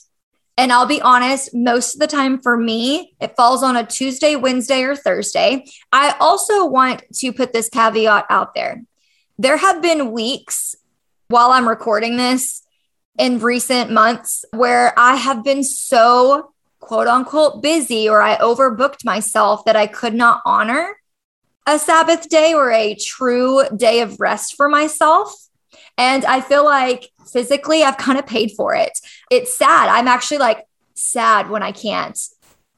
And 0.59 0.71
I'll 0.71 0.87
be 0.87 1.01
honest, 1.01 1.55
most 1.55 1.95
of 1.95 2.01
the 2.01 2.07
time 2.07 2.39
for 2.39 2.59
me, 2.59 3.15
it 3.21 3.35
falls 3.37 3.63
on 3.63 3.75
a 3.75 3.87
Tuesday, 3.87 4.37
Wednesday, 4.37 4.83
or 4.83 4.95
Thursday. 4.95 5.65
I 5.91 6.15
also 6.21 6.67
want 6.67 7.03
to 7.15 7.33
put 7.33 7.55
this 7.55 7.71
caveat 7.71 8.27
out 8.29 8.55
there. 8.55 8.83
There 9.39 9.57
have 9.57 9.81
been 9.81 10.13
weeks 10.13 10.77
while 11.29 11.53
I'm 11.53 11.67
recording 11.67 12.19
this 12.19 12.63
in 13.19 13.39
recent 13.39 13.91
months 13.91 14.45
where 14.53 14.93
I 14.99 15.17
have 15.17 15.43
been 15.43 15.65
so 15.65 16.53
quote 16.83 17.07
unquote 17.07 17.63
busy 17.63 18.09
or 18.09 18.21
I 18.21 18.37
overbooked 18.39 19.05
myself 19.05 19.65
that 19.65 19.77
I 19.77 19.87
could 19.87 20.15
not 20.15 20.43
honor 20.45 20.97
a 21.65 21.79
Sabbath 21.79 22.29
day 22.29 22.55
or 22.55 22.73
a 22.73 22.97
true 22.97 23.65
day 23.75 24.01
of 24.01 24.19
rest 24.19 24.57
for 24.57 24.69
myself. 24.69 25.33
And 25.97 26.25
I 26.25 26.41
feel 26.41 26.65
like 26.65 27.09
physically 27.33 27.85
I've 27.85 27.97
kind 27.99 28.19
of 28.19 28.27
paid 28.27 28.53
for 28.57 28.75
it. 28.75 28.99
It's 29.31 29.57
sad. 29.57 29.89
I'm 29.89 30.09
actually 30.09 30.39
like 30.39 30.67
sad 30.95 31.51
when 31.51 31.63
I 31.63 31.71
can't 31.71 32.19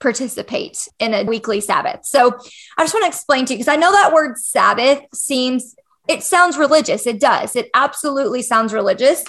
participate 0.00 0.86
in 0.98 1.14
a 1.14 1.24
weekly 1.24 1.62
Sabbath. 1.62 2.04
So 2.04 2.38
I 2.76 2.82
just 2.82 2.92
want 2.92 3.04
to 3.04 3.08
explain 3.08 3.46
to 3.46 3.54
you 3.54 3.58
because 3.58 3.72
I 3.72 3.76
know 3.76 3.90
that 3.90 4.12
word 4.12 4.36
Sabbath 4.36 5.00
seems, 5.14 5.74
it 6.08 6.22
sounds 6.22 6.58
religious. 6.58 7.06
It 7.06 7.20
does. 7.20 7.56
It 7.56 7.70
absolutely 7.72 8.42
sounds 8.42 8.74
religious. 8.74 9.24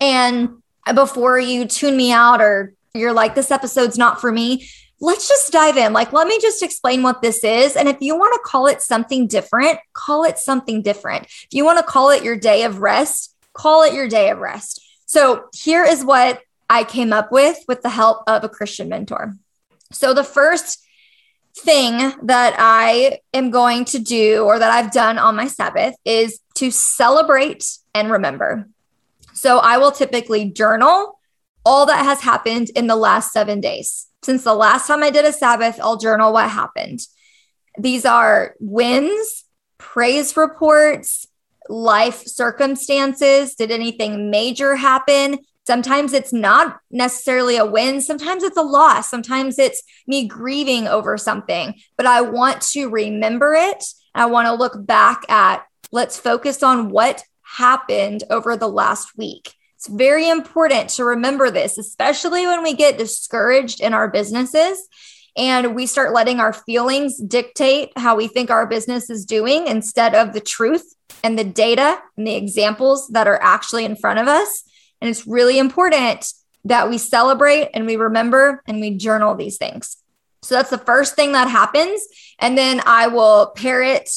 And 0.00 0.62
before 0.92 1.38
you 1.38 1.66
tune 1.66 1.96
me 1.96 2.10
out 2.10 2.40
or 2.42 2.74
you're 2.94 3.12
like, 3.12 3.34
this 3.34 3.50
episode's 3.50 3.98
not 3.98 4.20
for 4.20 4.32
me, 4.32 4.68
let's 5.00 5.28
just 5.28 5.52
dive 5.52 5.76
in. 5.76 5.92
Like, 5.92 6.12
let 6.12 6.26
me 6.26 6.38
just 6.40 6.62
explain 6.62 7.02
what 7.02 7.22
this 7.22 7.42
is. 7.42 7.76
And 7.76 7.88
if 7.88 7.96
you 8.00 8.16
want 8.16 8.34
to 8.34 8.40
call 8.44 8.66
it 8.66 8.82
something 8.82 9.26
different, 9.26 9.78
call 9.92 10.24
it 10.24 10.38
something 10.38 10.82
different. 10.82 11.24
If 11.24 11.48
you 11.52 11.64
want 11.64 11.78
to 11.78 11.84
call 11.84 12.10
it 12.10 12.22
your 12.22 12.36
day 12.36 12.64
of 12.64 12.80
rest, 12.80 13.34
call 13.52 13.82
it 13.82 13.94
your 13.94 14.08
day 14.08 14.30
of 14.30 14.38
rest. 14.38 14.80
So 15.06 15.46
here 15.54 15.84
is 15.84 16.04
what 16.04 16.40
I 16.68 16.84
came 16.84 17.12
up 17.12 17.32
with 17.32 17.58
with 17.66 17.82
the 17.82 17.88
help 17.88 18.22
of 18.26 18.44
a 18.44 18.48
Christian 18.48 18.88
mentor. 18.88 19.36
So 19.92 20.14
the 20.14 20.24
first 20.24 20.84
thing 21.56 21.98
that 22.22 22.54
I 22.58 23.18
am 23.34 23.50
going 23.50 23.84
to 23.86 23.98
do 23.98 24.44
or 24.44 24.58
that 24.58 24.70
I've 24.70 24.92
done 24.92 25.18
on 25.18 25.34
my 25.34 25.48
Sabbath 25.48 25.94
is 26.04 26.40
to 26.54 26.70
celebrate 26.70 27.64
and 27.94 28.10
remember. 28.10 28.68
So 29.32 29.58
I 29.58 29.78
will 29.78 29.90
typically 29.90 30.50
journal 30.50 31.18
all 31.70 31.86
that 31.86 32.04
has 32.04 32.20
happened 32.20 32.68
in 32.74 32.88
the 32.88 32.96
last 32.96 33.32
seven 33.32 33.60
days. 33.60 34.08
Since 34.24 34.42
the 34.42 34.54
last 34.54 34.88
time 34.88 35.04
I 35.04 35.10
did 35.10 35.24
a 35.24 35.32
Sabbath, 35.32 35.78
I'll 35.80 35.98
journal 35.98 36.32
what 36.32 36.50
happened. 36.50 36.98
These 37.78 38.04
are 38.04 38.56
wins, 38.58 39.44
praise 39.78 40.36
reports, 40.36 41.28
life 41.68 42.24
circumstances. 42.26 43.54
Did 43.54 43.70
anything 43.70 44.32
major 44.32 44.74
happen? 44.74 45.38
Sometimes 45.64 46.12
it's 46.12 46.32
not 46.32 46.80
necessarily 46.90 47.56
a 47.56 47.64
win. 47.64 48.00
Sometimes 48.00 48.42
it's 48.42 48.56
a 48.56 48.62
loss. 48.62 49.08
Sometimes 49.08 49.56
it's 49.56 49.80
me 50.08 50.26
grieving 50.26 50.88
over 50.88 51.16
something, 51.16 51.76
but 51.96 52.04
I 52.04 52.22
want 52.22 52.62
to 52.72 52.88
remember 52.88 53.54
it. 53.54 53.84
I 54.12 54.26
want 54.26 54.46
to 54.46 54.54
look 54.54 54.84
back 54.84 55.22
at, 55.30 55.64
let's 55.92 56.18
focus 56.18 56.64
on 56.64 56.90
what 56.90 57.22
happened 57.42 58.24
over 58.28 58.56
the 58.56 58.66
last 58.66 59.16
week. 59.16 59.54
It's 59.80 59.88
very 59.88 60.28
important 60.28 60.90
to 60.90 61.06
remember 61.06 61.50
this, 61.50 61.78
especially 61.78 62.46
when 62.46 62.62
we 62.62 62.74
get 62.74 62.98
discouraged 62.98 63.80
in 63.80 63.94
our 63.94 64.08
businesses 64.08 64.86
and 65.38 65.74
we 65.74 65.86
start 65.86 66.12
letting 66.12 66.38
our 66.38 66.52
feelings 66.52 67.16
dictate 67.16 67.90
how 67.96 68.14
we 68.14 68.28
think 68.28 68.50
our 68.50 68.66
business 68.66 69.08
is 69.08 69.24
doing 69.24 69.66
instead 69.68 70.14
of 70.14 70.34
the 70.34 70.40
truth 70.40 70.94
and 71.24 71.38
the 71.38 71.44
data 71.44 71.98
and 72.18 72.26
the 72.26 72.34
examples 72.34 73.08
that 73.12 73.26
are 73.26 73.40
actually 73.40 73.86
in 73.86 73.96
front 73.96 74.18
of 74.18 74.28
us. 74.28 74.64
And 75.00 75.08
it's 75.08 75.26
really 75.26 75.58
important 75.58 76.30
that 76.66 76.90
we 76.90 76.98
celebrate 76.98 77.70
and 77.72 77.86
we 77.86 77.96
remember 77.96 78.62
and 78.66 78.82
we 78.82 78.98
journal 78.98 79.34
these 79.34 79.56
things. 79.56 79.96
So 80.42 80.56
that's 80.56 80.68
the 80.68 80.76
first 80.76 81.16
thing 81.16 81.32
that 81.32 81.48
happens. 81.48 82.02
And 82.38 82.58
then 82.58 82.82
I 82.84 83.06
will 83.06 83.52
pair 83.56 83.82
it 83.82 84.10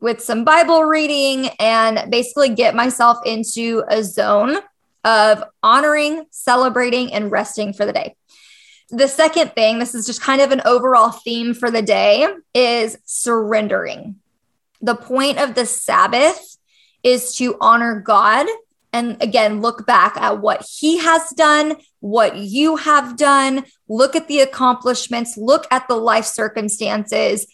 with 0.00 0.22
some 0.22 0.44
Bible 0.44 0.84
reading 0.84 1.48
and 1.58 2.08
basically 2.12 2.50
get 2.50 2.76
myself 2.76 3.18
into 3.26 3.82
a 3.88 4.04
zone 4.04 4.58
of 5.04 5.44
honoring, 5.62 6.26
celebrating, 6.30 7.12
and 7.12 7.30
resting 7.30 7.72
for 7.72 7.86
the 7.86 7.92
day. 7.92 8.14
The 8.90 9.08
second 9.08 9.54
thing, 9.54 9.78
this 9.78 9.94
is 9.94 10.06
just 10.06 10.20
kind 10.20 10.40
of 10.40 10.50
an 10.50 10.62
overall 10.64 11.10
theme 11.10 11.54
for 11.54 11.70
the 11.70 11.82
day, 11.82 12.26
is 12.54 12.98
surrendering. 13.04 14.16
The 14.80 14.96
point 14.96 15.38
of 15.38 15.54
the 15.54 15.66
Sabbath 15.66 16.56
is 17.02 17.36
to 17.36 17.56
honor 17.60 18.00
God 18.00 18.46
and 18.92 19.22
again, 19.22 19.60
look 19.60 19.86
back 19.86 20.16
at 20.16 20.40
what 20.40 20.66
he 20.68 20.98
has 20.98 21.30
done, 21.30 21.76
what 22.00 22.36
you 22.36 22.76
have 22.76 23.16
done, 23.16 23.64
look 23.88 24.16
at 24.16 24.26
the 24.26 24.40
accomplishments, 24.40 25.36
look 25.36 25.66
at 25.70 25.86
the 25.86 25.96
life 25.96 26.24
circumstances, 26.24 27.46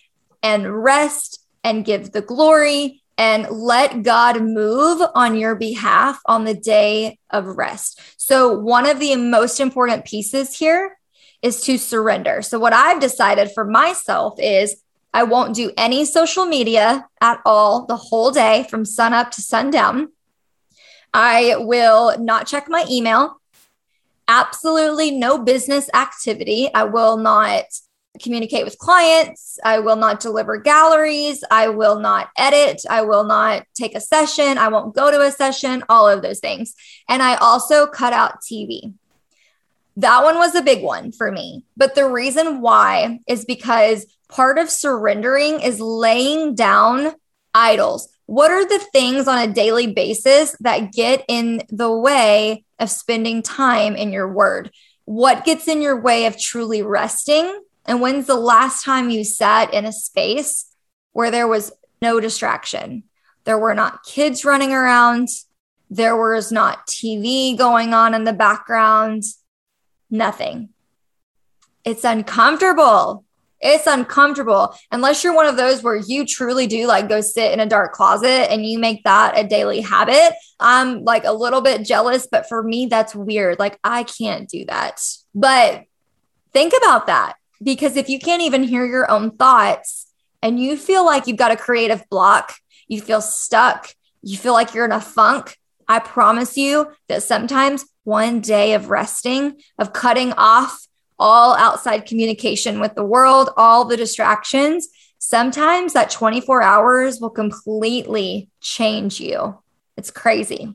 and 0.42 0.82
rest 0.82 1.44
and 1.62 1.84
give 1.84 2.12
the 2.12 2.22
glory 2.22 3.02
and 3.18 3.48
let 3.50 4.02
God 4.02 4.42
move 4.42 5.02
on 5.14 5.36
your 5.36 5.54
behalf 5.54 6.20
on 6.26 6.44
the 6.44 6.54
day 6.54 7.18
of 7.30 7.46
rest. 7.46 8.00
So, 8.16 8.52
one 8.52 8.88
of 8.88 9.00
the 9.00 9.16
most 9.16 9.60
important 9.60 10.04
pieces 10.04 10.58
here 10.58 10.98
is 11.42 11.62
to 11.62 11.78
surrender. 11.78 12.42
So, 12.42 12.58
what 12.58 12.72
I've 12.72 13.00
decided 13.00 13.50
for 13.52 13.64
myself 13.64 14.38
is 14.38 14.82
I 15.14 15.22
won't 15.22 15.54
do 15.54 15.72
any 15.78 16.04
social 16.04 16.44
media 16.44 17.06
at 17.20 17.40
all 17.46 17.86
the 17.86 17.96
whole 17.96 18.30
day 18.30 18.66
from 18.68 18.84
sun 18.84 19.14
up 19.14 19.30
to 19.32 19.42
sundown. 19.42 20.08
I 21.14 21.56
will 21.56 22.18
not 22.18 22.46
check 22.46 22.68
my 22.68 22.84
email. 22.90 23.40
Absolutely 24.28 25.12
no 25.12 25.38
business 25.38 25.88
activity. 25.94 26.68
I 26.74 26.84
will 26.84 27.16
not 27.16 27.64
communicate 28.20 28.64
with 28.64 28.78
clients. 28.78 29.58
I 29.64 29.78
will 29.78 29.96
not 29.96 30.20
deliver 30.20 30.58
galleries. 30.58 31.42
I 31.50 31.68
will 31.68 32.00
not 32.00 32.30
edit. 32.36 32.82
I 32.88 33.02
will 33.02 33.24
not 33.24 33.64
take 33.74 33.94
a 33.94 34.00
session. 34.00 34.58
I 34.58 34.68
won't 34.68 34.94
go 34.94 35.10
to 35.10 35.22
a 35.22 35.32
session, 35.32 35.84
all 35.88 36.08
of 36.08 36.22
those 36.22 36.40
things. 36.40 36.74
And 37.08 37.22
I 37.22 37.36
also 37.36 37.86
cut 37.86 38.12
out 38.12 38.40
TV. 38.40 38.94
That 39.96 40.24
one 40.24 40.36
was 40.36 40.54
a 40.54 40.62
big 40.62 40.82
one 40.82 41.12
for 41.12 41.32
me. 41.32 41.64
But 41.76 41.94
the 41.94 42.08
reason 42.08 42.60
why 42.60 43.20
is 43.26 43.44
because 43.44 44.06
part 44.28 44.58
of 44.58 44.70
surrendering 44.70 45.60
is 45.60 45.80
laying 45.80 46.54
down 46.54 47.14
idols. 47.54 48.08
What 48.26 48.50
are 48.50 48.66
the 48.66 48.84
things 48.92 49.28
on 49.28 49.38
a 49.38 49.52
daily 49.52 49.86
basis 49.86 50.54
that 50.60 50.92
get 50.92 51.24
in 51.28 51.62
the 51.70 51.90
way 51.90 52.64
of 52.78 52.90
spending 52.90 53.42
time 53.42 53.96
in 53.96 54.12
your 54.12 54.30
word? 54.30 54.70
What 55.04 55.44
gets 55.44 55.68
in 55.68 55.80
your 55.80 56.00
way 56.00 56.26
of 56.26 56.38
truly 56.38 56.82
resting 56.82 57.62
and 57.86 58.00
when's 58.00 58.26
the 58.26 58.34
last 58.36 58.84
time 58.84 59.10
you 59.10 59.24
sat 59.24 59.72
in 59.72 59.84
a 59.84 59.92
space 59.92 60.66
where 61.12 61.30
there 61.30 61.48
was 61.48 61.72
no 62.02 62.20
distraction? 62.20 63.04
There 63.44 63.58
were 63.58 63.74
not 63.74 64.04
kids 64.04 64.44
running 64.44 64.72
around. 64.72 65.28
There 65.88 66.16
was 66.16 66.50
not 66.50 66.86
TV 66.88 67.56
going 67.56 67.94
on 67.94 68.12
in 68.12 68.24
the 68.24 68.32
background. 68.32 69.22
Nothing. 70.10 70.70
it's 71.84 72.04
uncomfortable. 72.04 73.24
It's 73.60 73.86
uncomfortable 73.86 74.76
unless 74.92 75.24
you're 75.24 75.34
one 75.34 75.46
of 75.46 75.56
those 75.56 75.82
where 75.82 75.96
you 75.96 76.26
truly 76.26 76.66
do 76.66 76.86
like 76.86 77.08
go 77.08 77.20
sit 77.20 77.52
in 77.52 77.60
a 77.60 77.66
dark 77.66 77.92
closet 77.92 78.52
and 78.52 78.66
you 78.66 78.78
make 78.78 79.02
that 79.04 79.38
a 79.38 79.48
daily 79.48 79.80
habit. 79.80 80.34
I'm 80.60 81.04
like 81.04 81.24
a 81.24 81.32
little 81.32 81.62
bit 81.62 81.86
jealous, 81.86 82.28
but 82.30 82.48
for 82.48 82.62
me, 82.62 82.86
that's 82.86 83.14
weird. 83.14 83.58
Like, 83.58 83.78
I 83.82 84.02
can't 84.02 84.48
do 84.48 84.66
that. 84.66 85.00
But 85.34 85.84
think 86.52 86.74
about 86.76 87.06
that 87.06 87.36
because 87.62 87.96
if 87.96 88.08
you 88.08 88.18
can't 88.18 88.42
even 88.42 88.62
hear 88.62 88.84
your 88.84 89.10
own 89.10 89.30
thoughts 89.36 90.12
and 90.42 90.60
you 90.60 90.76
feel 90.76 91.04
like 91.04 91.26
you've 91.26 91.36
got 91.36 91.52
a 91.52 91.56
creative 91.56 92.08
block, 92.08 92.54
you 92.88 93.00
feel 93.00 93.20
stuck, 93.20 93.88
you 94.22 94.36
feel 94.36 94.52
like 94.52 94.74
you're 94.74 94.84
in 94.84 94.92
a 94.92 95.00
funk, 95.00 95.56
I 95.88 95.98
promise 96.00 96.56
you 96.56 96.92
that 97.08 97.22
sometimes 97.22 97.84
one 98.04 98.40
day 98.40 98.74
of 98.74 98.90
resting, 98.90 99.60
of 99.78 99.92
cutting 99.92 100.32
off 100.32 100.86
all 101.18 101.54
outside 101.54 102.06
communication 102.06 102.80
with 102.80 102.94
the 102.94 103.04
world, 103.04 103.50
all 103.56 103.84
the 103.84 103.96
distractions, 103.96 104.88
sometimes 105.18 105.92
that 105.94 106.10
24 106.10 106.62
hours 106.62 107.20
will 107.20 107.30
completely 107.30 108.50
change 108.60 109.20
you. 109.20 109.58
It's 109.96 110.10
crazy. 110.10 110.74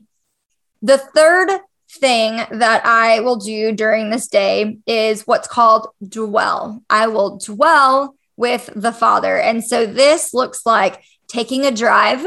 The 0.82 0.98
third 0.98 1.60
thing 1.92 2.36
that 2.50 2.86
I 2.86 3.20
will 3.20 3.36
do 3.36 3.72
during 3.72 4.10
this 4.10 4.28
day 4.28 4.78
is 4.86 5.26
what's 5.26 5.48
called 5.48 5.88
dwell. 6.06 6.82
I 6.88 7.08
will 7.08 7.38
dwell 7.38 8.14
with 8.36 8.70
the 8.74 8.92
Father. 8.92 9.38
And 9.38 9.62
so 9.62 9.86
this 9.86 10.32
looks 10.32 10.64
like 10.64 11.02
taking 11.28 11.64
a 11.64 11.70
drive 11.70 12.26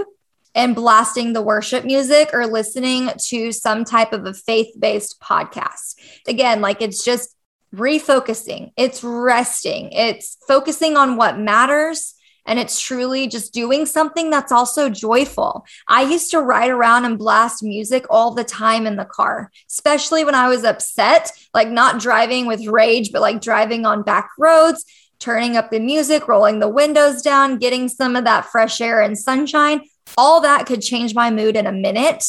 and 0.53 0.75
blasting 0.75 1.33
the 1.33 1.41
worship 1.41 1.83
music 1.83 2.29
or 2.33 2.47
listening 2.47 3.09
to 3.27 3.51
some 3.51 3.83
type 3.83 4.13
of 4.13 4.25
a 4.25 4.33
faith 4.33 4.73
based 4.79 5.19
podcast. 5.19 5.95
Again, 6.27 6.61
like 6.61 6.81
it's 6.81 7.03
just 7.03 7.35
refocusing, 7.73 8.71
it's 8.77 9.03
resting, 9.03 9.91
it's 9.91 10.37
focusing 10.47 10.95
on 10.95 11.17
what 11.17 11.37
matters. 11.37 12.13
And 12.45 12.59
it's 12.59 12.79
truly 12.79 13.27
just 13.27 13.53
doing 13.53 13.85
something 13.85 14.29
that's 14.29 14.51
also 14.51 14.89
joyful. 14.89 15.65
I 15.87 16.03
used 16.03 16.31
to 16.31 16.41
ride 16.41 16.69
around 16.69 17.05
and 17.05 17.17
blast 17.17 17.63
music 17.63 18.05
all 18.09 18.31
the 18.31 18.43
time 18.43 18.85
in 18.85 18.97
the 18.97 19.05
car, 19.05 19.51
especially 19.69 20.23
when 20.23 20.35
I 20.35 20.47
was 20.47 20.63
upset, 20.63 21.31
like 21.53 21.69
not 21.69 21.99
driving 21.99 22.45
with 22.45 22.67
rage, 22.67 23.11
but 23.11 23.21
like 23.21 23.41
driving 23.41 23.85
on 23.85 24.03
back 24.03 24.29
roads, 24.37 24.85
turning 25.19 25.57
up 25.57 25.71
the 25.71 25.79
music, 25.79 26.27
rolling 26.27 26.59
the 26.59 26.69
windows 26.69 27.21
down, 27.21 27.57
getting 27.57 27.89
some 27.89 28.15
of 28.15 28.25
that 28.25 28.45
fresh 28.45 28.79
air 28.79 29.01
and 29.01 29.17
sunshine. 29.17 29.81
All 30.17 30.41
that 30.41 30.67
could 30.67 30.81
change 30.81 31.15
my 31.15 31.31
mood 31.31 31.55
in 31.55 31.65
a 31.65 31.71
minute. 31.71 32.23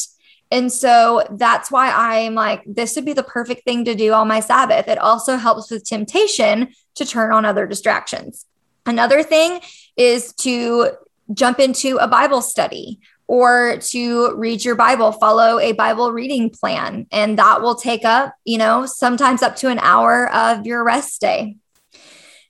And 0.50 0.72
so 0.72 1.26
that's 1.32 1.70
why 1.70 1.90
I'm 1.90 2.34
like, 2.34 2.62
this 2.66 2.94
would 2.96 3.04
be 3.04 3.12
the 3.12 3.22
perfect 3.22 3.64
thing 3.64 3.84
to 3.84 3.94
do 3.94 4.12
on 4.12 4.28
my 4.28 4.40
Sabbath. 4.40 4.88
It 4.88 4.98
also 4.98 5.36
helps 5.36 5.70
with 5.70 5.84
temptation 5.84 6.68
to 6.94 7.04
turn 7.04 7.32
on 7.32 7.44
other 7.44 7.66
distractions. 7.66 8.46
Another 8.86 9.22
thing 9.22 9.60
is 9.96 10.32
to 10.34 10.90
jump 11.34 11.58
into 11.58 11.96
a 11.96 12.06
Bible 12.08 12.40
study 12.40 13.00
or 13.26 13.78
to 13.78 14.36
read 14.36 14.64
your 14.64 14.76
Bible, 14.76 15.10
follow 15.10 15.58
a 15.58 15.72
Bible 15.72 16.12
reading 16.12 16.48
plan. 16.48 17.06
And 17.10 17.38
that 17.38 17.60
will 17.60 17.74
take 17.74 18.04
up, 18.04 18.34
you 18.44 18.58
know, 18.58 18.86
sometimes 18.86 19.42
up 19.42 19.56
to 19.56 19.68
an 19.68 19.80
hour 19.80 20.32
of 20.32 20.64
your 20.64 20.84
rest 20.84 21.20
day. 21.20 21.56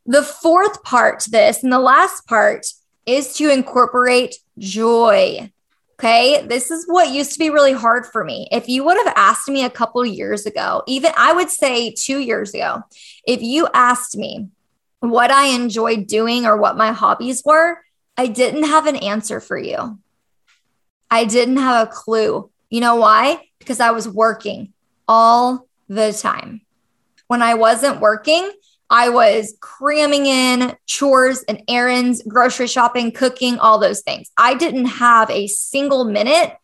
The 0.05 0.23
fourth 0.23 0.83
part 0.83 1.21
to 1.21 1.31
this 1.31 1.63
and 1.63 1.73
the 1.73 1.79
last 1.79 2.27
part 2.27 2.67
is 3.07 3.33
to 3.35 3.51
incorporate 3.51 4.37
joy. 4.59 5.51
Okay. 5.99 6.47
This 6.47 6.71
is 6.71 6.85
what 6.87 7.11
used 7.11 7.33
to 7.33 7.39
be 7.39 7.49
really 7.49 7.73
hard 7.73 8.05
for 8.05 8.23
me. 8.23 8.49
If 8.53 8.69
you 8.69 8.85
would 8.85 8.99
have 8.99 9.15
asked 9.17 9.49
me 9.49 9.65
a 9.65 9.71
couple 9.71 10.05
years 10.05 10.45
ago, 10.45 10.83
even 10.87 11.11
I 11.17 11.33
would 11.33 11.49
say 11.49 11.95
two 11.97 12.19
years 12.19 12.53
ago, 12.53 12.83
if 13.27 13.41
you 13.41 13.67
asked 13.73 14.15
me 14.15 14.49
what 15.01 15.31
I 15.31 15.49
enjoyed 15.49 16.07
doing 16.07 16.47
or 16.47 16.57
what 16.57 16.77
my 16.77 16.93
hobbies 16.93 17.43
were, 17.45 17.79
I 18.17 18.27
didn't 18.27 18.65
have 18.65 18.87
an 18.87 18.97
answer 18.97 19.41
for 19.41 19.59
you. 19.59 19.99
I 21.11 21.25
didn't 21.25 21.59
have 21.59 21.89
a 21.89 21.91
clue. 21.91 22.51
You 22.71 22.81
know 22.81 22.97
why? 22.97 23.49
Because 23.59 23.81
I 23.81 23.91
was 23.91 24.09
working 24.09 24.73
all 25.07 25.69
the 25.89 26.13
time. 26.13 26.63
When 27.29 27.43
I 27.43 27.55
wasn't 27.55 28.01
working, 28.01 28.51
I 28.89 29.09
was 29.09 29.57
cramming 29.61 30.27
in 30.27 30.77
chores 30.87 31.43
and 31.49 31.63
errands, 31.69 32.23
grocery 32.27 32.69
shopping, 32.69 33.11
cooking, 33.11 33.59
all 33.59 33.79
those 33.79 34.03
things. 34.03 34.31
I 34.37 34.55
didn't 34.55 34.87
have 34.87 35.29
a 35.31 35.49
single 35.49 36.05
minute 36.05 36.57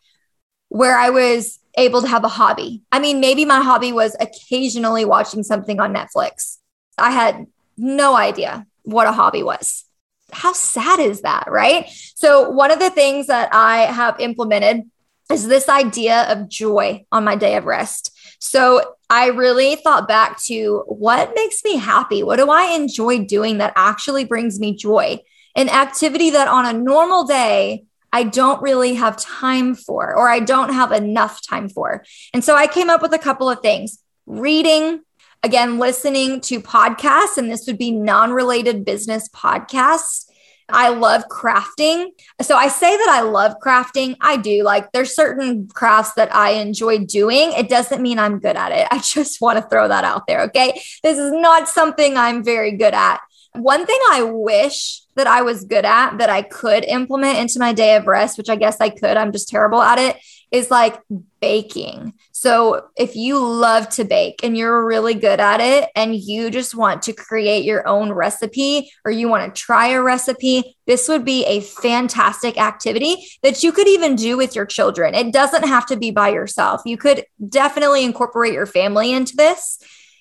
where 0.69 0.97
I 0.97 1.09
was 1.09 1.59
able 1.77 2.01
to 2.01 2.07
have 2.07 2.23
a 2.23 2.29
hobby. 2.29 2.81
I 2.91 2.99
mean, 2.99 3.19
maybe 3.19 3.45
my 3.45 3.61
hobby 3.61 3.91
was 3.91 4.15
occasionally 4.19 5.05
watching 5.05 5.43
something 5.43 5.79
on 5.79 5.93
Netflix. 5.93 6.57
I 6.97 7.11
had 7.11 7.47
no 7.77 8.15
idea 8.15 8.65
what 8.83 9.07
a 9.07 9.11
hobby 9.11 9.43
was. 9.43 9.85
How 10.31 10.53
sad 10.53 10.99
is 10.99 11.21
that, 11.21 11.45
right? 11.49 11.87
So, 12.15 12.49
one 12.49 12.71
of 12.71 12.79
the 12.79 12.89
things 12.89 13.27
that 13.27 13.53
I 13.53 13.79
have 13.81 14.19
implemented 14.19 14.83
is 15.31 15.47
this 15.47 15.69
idea 15.69 16.23
of 16.31 16.49
joy 16.49 17.05
on 17.11 17.23
my 17.23 17.35
day 17.35 17.55
of 17.55 17.65
rest. 17.65 18.11
So 18.39 18.95
I 19.09 19.27
really 19.27 19.75
thought 19.75 20.07
back 20.07 20.41
to 20.43 20.83
what 20.87 21.33
makes 21.33 21.63
me 21.63 21.77
happy? 21.77 22.23
What 22.23 22.37
do 22.37 22.49
I 22.49 22.75
enjoy 22.75 23.25
doing 23.25 23.57
that 23.59 23.73
actually 23.75 24.25
brings 24.25 24.59
me 24.59 24.75
joy? 24.75 25.19
An 25.55 25.69
activity 25.69 26.31
that 26.31 26.47
on 26.47 26.65
a 26.65 26.77
normal 26.77 27.23
day, 27.23 27.85
I 28.11 28.23
don't 28.23 28.61
really 28.61 28.95
have 28.95 29.17
time 29.17 29.75
for, 29.75 30.15
or 30.15 30.29
I 30.29 30.39
don't 30.39 30.73
have 30.73 30.91
enough 30.91 31.39
time 31.47 31.69
for. 31.69 32.03
And 32.33 32.43
so 32.43 32.55
I 32.55 32.67
came 32.67 32.89
up 32.89 33.01
with 33.01 33.13
a 33.13 33.19
couple 33.19 33.49
of 33.49 33.61
things 33.61 33.99
reading, 34.25 35.01
again, 35.43 35.77
listening 35.77 36.41
to 36.41 36.59
podcasts, 36.59 37.37
and 37.37 37.51
this 37.51 37.67
would 37.67 37.77
be 37.77 37.91
non 37.91 38.31
related 38.31 38.85
business 38.85 39.29
podcasts 39.29 40.25
I 40.69 40.89
love 40.89 41.23
crafting. 41.29 42.07
So 42.41 42.55
I 42.55 42.67
say 42.67 42.95
that 42.95 43.09
I 43.09 43.21
love 43.21 43.55
crafting. 43.63 44.15
I 44.21 44.37
do. 44.37 44.63
Like 44.63 44.91
there's 44.91 45.15
certain 45.15 45.67
crafts 45.67 46.13
that 46.13 46.33
I 46.33 46.51
enjoy 46.51 46.99
doing. 46.99 47.51
It 47.53 47.69
doesn't 47.69 48.01
mean 48.01 48.19
I'm 48.19 48.39
good 48.39 48.55
at 48.55 48.71
it. 48.71 48.87
I 48.91 48.97
just 49.03 49.41
want 49.41 49.57
to 49.59 49.69
throw 49.69 49.87
that 49.87 50.03
out 50.03 50.27
there. 50.27 50.41
Okay. 50.43 50.81
This 51.03 51.17
is 51.17 51.31
not 51.31 51.67
something 51.67 52.17
I'm 52.17 52.43
very 52.43 52.71
good 52.71 52.93
at. 52.93 53.19
One 53.53 53.85
thing 53.85 53.99
I 54.09 54.23
wish 54.23 55.01
that 55.15 55.27
I 55.27 55.43
was 55.43 55.63
good 55.65 55.85
at 55.85 56.17
that 56.17 56.29
I 56.29 56.41
could 56.41 56.83
implement 56.85 57.37
into 57.37 57.59
my 57.59 57.71
day 57.71 57.95
of 57.95 58.07
rest, 58.07 58.37
which 58.37 58.49
I 58.49 58.55
guess 58.55 58.81
I 58.81 58.89
could, 58.89 59.15
I'm 59.15 59.31
just 59.31 59.47
terrible 59.47 59.81
at 59.81 59.99
it, 59.99 60.17
is 60.51 60.71
like 60.71 60.99
baking. 61.39 62.13
So 62.31 62.87
if 62.95 63.15
you 63.15 63.39
love 63.39 63.89
to 63.89 64.05
bake 64.05 64.43
and 64.43 64.55
you're 64.57 64.85
really 64.85 65.13
good 65.13 65.39
at 65.39 65.59
it 65.61 65.89
and 65.95 66.15
you 66.15 66.51
just 66.51 66.75
want 66.75 67.03
to 67.03 67.13
create 67.13 67.63
your 67.63 67.87
own 67.87 68.11
recipe 68.11 68.91
or 69.03 69.11
you 69.11 69.27
want 69.27 69.53
to 69.53 69.61
try 69.61 69.89
a 69.89 70.01
recipe, 70.01 70.77
this 70.85 71.07
would 71.07 71.25
be 71.25 71.45
a 71.45 71.61
fantastic 71.61 72.59
activity 72.59 73.25
that 73.41 73.63
you 73.63 73.71
could 73.71 73.87
even 73.87 74.15
do 74.15 74.37
with 74.37 74.55
your 74.55 74.65
children. 74.65 75.15
It 75.15 75.33
doesn't 75.33 75.67
have 75.67 75.85
to 75.87 75.95
be 75.95 76.11
by 76.11 76.29
yourself. 76.29 76.81
You 76.85 76.97
could 76.97 77.25
definitely 77.49 78.03
incorporate 78.03 78.53
your 78.53 78.67
family 78.67 79.11
into 79.11 79.35
this. 79.35 79.79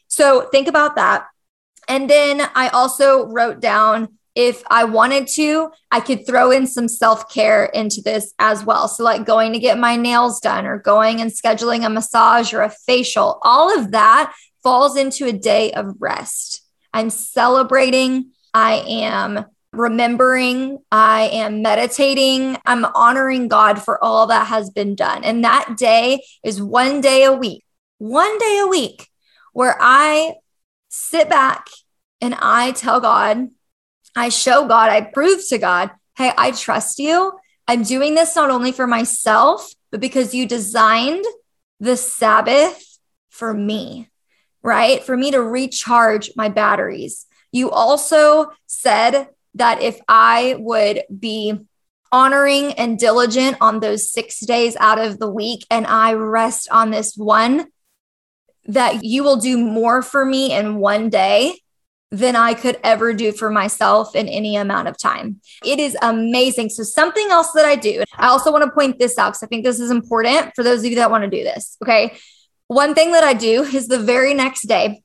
So 0.09 0.49
think 0.51 0.69
about 0.69 0.97
that. 0.97 1.27
And 1.89 2.09
then 2.09 2.43
I 2.55 2.69
also 2.69 3.27
wrote 3.27 3.61
down 3.61 4.09
if 4.35 4.63
I 4.71 4.85
wanted 4.85 5.27
to, 5.35 5.71
I 5.91 6.01
could 6.01 6.27
throw 6.27 6.51
in 6.51 6.67
some 6.67 6.89
self 6.89 7.33
care 7.33 7.67
into 7.67 8.01
this 8.01 8.33
as 8.39 8.65
well. 8.65 8.89
So, 8.89 9.05
like 9.05 9.27
going 9.27 9.53
to 9.53 9.59
get 9.59 9.79
my 9.79 9.97
nails 9.97 10.41
done 10.41 10.65
or 10.65 10.79
going 10.79 11.21
and 11.21 11.31
scheduling 11.31 11.85
a 11.85 11.91
massage 11.91 12.55
or 12.55 12.63
a 12.63 12.71
facial, 12.71 13.39
all 13.43 13.79
of 13.79 13.91
that 13.91 14.33
falls 14.63 14.97
into 14.97 15.27
a 15.27 15.33
day 15.33 15.73
of 15.73 15.97
rest. 15.99 16.63
I'm 16.95 17.11
celebrating, 17.11 18.31
I 18.55 18.85
am 18.87 19.45
remembering, 19.73 20.79
I 20.91 21.31
am 21.33 21.63
meditating, 21.63 22.59
I'm 22.67 22.85
honoring 22.85 23.49
God 23.49 23.83
for 23.83 24.03
all 24.03 24.27
that 24.27 24.47
has 24.47 24.71
been 24.71 24.95
done. 24.95 25.25
And 25.25 25.45
that 25.45 25.77
day 25.77 26.23
is 26.45 26.63
one 26.63 27.01
day 27.01 27.25
a 27.25 27.33
week, 27.33 27.65
one 27.99 28.39
day 28.39 28.61
a 28.63 28.67
week 28.67 29.09
where 29.53 29.77
I 29.81 30.35
sit 30.93 31.29
back 31.29 31.69
and 32.21 32.35
I 32.35 32.73
tell 32.73 33.01
God, 33.01 33.49
I 34.15 34.29
show 34.29 34.69
God, 34.69 34.91
I 34.91 35.01
prove 35.01 35.41
to 35.49 35.59
God, 35.59 35.91
hey, 36.17 36.33
I 36.37 36.51
trust 36.53 36.99
you. 36.99 37.33
I'm 37.67 37.83
doing 37.83 38.15
this 38.15 38.37
not 38.37 38.51
only 38.51 38.73
for 38.73 38.87
myself, 38.87 39.73
but 39.91 40.01
because 40.01 40.35
you 40.35 40.47
designed 40.47 41.25
the 41.81 41.97
Sabbath 41.97 42.99
for 43.31 43.55
me, 43.55 44.11
right? 44.63 45.03
For 45.03 45.17
me 45.17 45.31
to 45.31 45.43
recharge 45.43 46.31
my 46.37 46.51
batteries. 46.51 47.27
You 47.53 47.71
also 47.71 48.53
said 48.67 49.29
that 49.55 49.81
if 49.81 49.99
I 50.09 50.57
would 50.59 51.05
be 51.19 51.59
honoring 52.11 52.75
and 52.75 52.99
diligent 52.99 53.57
on 53.63 53.81
those 53.81 54.11
six 54.11 54.41
days 54.41 54.77
out 54.79 54.99
of 54.99 55.19
the 55.19 55.31
week 55.31 55.65
and 55.71 55.87
I 55.87 56.13
rest 56.13 56.69
on 56.71 56.91
this 56.91 57.17
one, 57.17 57.72
that 58.67 59.05
you 59.05 59.25
will 59.25 59.37
do 59.37 59.59
more 59.59 60.03
for 60.03 60.25
me 60.25 60.53
in 60.53 60.77
one 60.77 61.11
day 61.11 61.59
than 62.13 62.37
I 62.37 62.53
could 62.53 62.79
ever 62.85 63.15
do 63.15 63.33
for 63.33 63.51
myself 63.51 64.15
in 64.15 64.29
any 64.29 64.55
amount 64.55 64.87
of 64.87 64.99
time. 64.99 65.41
It 65.65 65.81
is 65.81 65.97
amazing. 66.03 66.69
So, 66.69 66.83
something 66.83 67.27
else 67.31 67.53
that 67.53 67.65
I 67.65 67.75
do, 67.75 68.05
I 68.17 68.29
also 68.29 68.53
want 68.53 68.65
to 68.65 68.71
point 68.71 68.99
this 68.99 69.19
out 69.19 69.31
because 69.31 69.43
I 69.43 69.47
think 69.47 69.65
this 69.65 69.81
is 69.81 69.91
important 69.91 70.53
for 70.55 70.63
those 70.63 70.81
of 70.81 70.91
you 70.91 70.97
that 70.97 71.11
want 71.11 71.25
to 71.25 71.31
do 71.31 71.43
this. 71.43 71.79
Okay. 71.83 72.17
One 72.69 72.95
thing 72.95 73.13
that 73.13 73.25
I 73.25 73.35
do 73.35 73.63
is 73.63 73.89
the 73.89 73.99
very 73.99 74.35
next 74.35 74.69
day, 74.69 75.03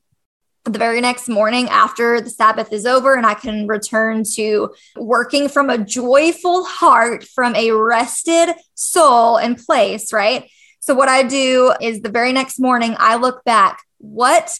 the 0.64 0.78
very 0.78 1.00
next 1.00 1.28
morning 1.28 1.68
after 1.70 2.20
the 2.20 2.30
Sabbath 2.30 2.72
is 2.72 2.86
over 2.86 3.14
and 3.14 3.26
I 3.26 3.34
can 3.34 3.66
return 3.66 4.22
to 4.34 4.74
working 4.96 5.48
from 5.48 5.70
a 5.70 5.78
joyful 5.78 6.64
heart, 6.64 7.24
from 7.24 7.54
a 7.54 7.72
rested 7.72 8.54
soul 8.74 9.38
and 9.38 9.56
place, 9.56 10.12
right? 10.12 10.50
So, 10.80 10.94
what 10.94 11.08
I 11.08 11.22
do 11.22 11.72
is 11.80 12.00
the 12.00 12.08
very 12.08 12.32
next 12.32 12.58
morning, 12.58 12.94
I 12.98 13.16
look 13.16 13.44
back, 13.44 13.82
what 13.98 14.50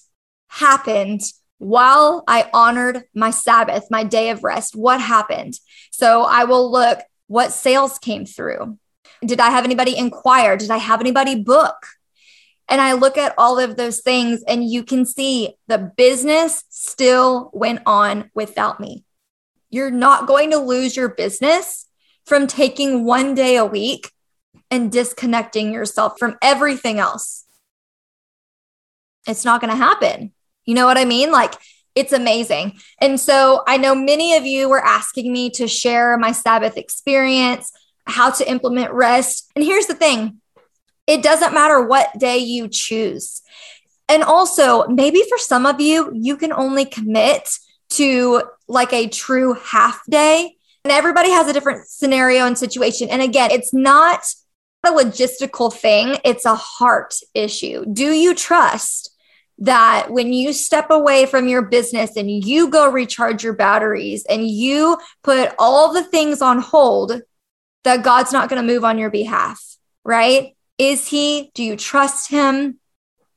happened 0.48 1.20
while 1.59 2.24
I 2.26 2.48
honored 2.52 3.04
my 3.14 3.31
Sabbath, 3.31 3.85
my 3.90 4.04
day 4.04 4.31
of 4.31 4.44
rest? 4.44 4.76
What 4.76 5.00
happened? 5.00 5.54
So, 5.90 6.22
I 6.22 6.44
will 6.44 6.70
look 6.70 6.98
what 7.26 7.52
sales 7.52 7.98
came 7.98 8.24
through. 8.24 8.78
Did 9.24 9.40
I 9.40 9.50
have 9.50 9.64
anybody 9.64 9.96
inquire? 9.96 10.57
Did 10.57 10.70
I 10.70 10.78
have 10.78 11.00
anybody 11.00 11.42
book? 11.42 11.76
And 12.68 12.81
I 12.81 12.92
look 12.92 13.16
at 13.16 13.35
all 13.38 13.59
of 13.59 13.76
those 13.76 14.00
things, 14.00 14.42
and 14.46 14.68
you 14.68 14.83
can 14.83 15.07
see 15.07 15.57
the 15.68 15.78
business 15.96 16.64
still 16.68 17.50
went 17.54 17.81
on 17.87 18.31
without 18.35 18.78
me. 18.78 19.04
You're 19.70 19.90
not 19.90 20.26
going 20.26 20.50
to 20.50 20.59
lose 20.59 20.96
your 20.96 21.09
business 21.09 21.87
from 22.26 22.46
taking 22.46 23.04
one 23.04 23.35
day 23.35 23.57
a 23.57 23.64
week 23.64 24.11
and 24.70 24.92
disconnecting 24.92 25.72
yourself 25.72 26.18
from 26.18 26.37
everything 26.42 26.98
else. 26.98 27.44
It's 29.26 29.44
not 29.44 29.61
going 29.61 29.70
to 29.70 29.76
happen. 29.76 30.33
You 30.64 30.74
know 30.74 30.87
what 30.87 30.98
I 30.98 31.04
mean? 31.04 31.33
Like, 31.33 31.54
it's 31.94 32.12
amazing. 32.12 32.78
And 33.00 33.18
so 33.18 33.62
I 33.66 33.76
know 33.76 33.94
many 33.94 34.37
of 34.37 34.46
you 34.46 34.68
were 34.68 34.85
asking 34.85 35.33
me 35.33 35.50
to 35.50 35.66
share 35.66 36.16
my 36.16 36.33
Sabbath 36.33 36.76
experience, 36.76 37.72
how 38.07 38.31
to 38.31 38.48
implement 38.48 38.92
rest. 38.92 39.50
And 39.57 39.64
here's 39.64 39.87
the 39.87 39.94
thing 39.94 40.40
it 41.07 41.22
doesn't 41.22 41.54
matter 41.54 41.83
what 41.83 42.18
day 42.18 42.38
you 42.38 42.68
choose. 42.68 43.42
And 44.09 44.22
also, 44.22 44.87
maybe 44.87 45.22
for 45.28 45.38
some 45.38 45.66
of 45.66 45.81
you, 45.81 46.11
you 46.14 46.37
can 46.37 46.52
only 46.52 46.85
commit 46.85 47.48
to 47.90 48.42
like 48.68 48.92
a 48.92 49.09
true 49.09 49.54
half 49.54 50.00
day. 50.09 50.57
And 50.85 50.92
everybody 50.92 51.31
has 51.31 51.48
a 51.48 51.52
different 51.52 51.88
scenario 51.88 52.46
and 52.46 52.57
situation. 52.57 53.09
And 53.11 53.20
again, 53.20 53.50
it's 53.50 53.74
not 53.74 54.20
a 54.84 54.90
logistical 54.90 55.72
thing, 55.72 56.08
mm. 56.08 56.20
it's 56.24 56.44
a 56.44 56.54
heart 56.54 57.14
issue. 57.34 57.84
Do 57.86 58.12
you 58.12 58.34
trust 58.34 59.14
that 59.58 60.10
when 60.10 60.32
you 60.32 60.52
step 60.52 60.90
away 60.90 61.26
from 61.26 61.48
your 61.48 61.62
business 61.62 62.16
and 62.16 62.30
you 62.30 62.70
go 62.70 62.90
recharge 62.90 63.42
your 63.42 63.54
batteries 63.54 64.24
and 64.26 64.48
you 64.48 64.98
put 65.24 65.52
all 65.58 65.92
the 65.92 66.04
things 66.04 66.40
on 66.40 66.60
hold, 66.60 67.20
that 67.84 68.04
God's 68.04 68.32
not 68.32 68.48
going 68.48 68.64
to 68.64 68.72
move 68.72 68.84
on 68.84 68.98
your 68.98 69.10
behalf, 69.10 69.60
right? 70.04 70.56
Is 70.78 71.08
he? 71.08 71.50
Do 71.54 71.64
you 71.64 71.76
trust 71.76 72.30
him? 72.30 72.78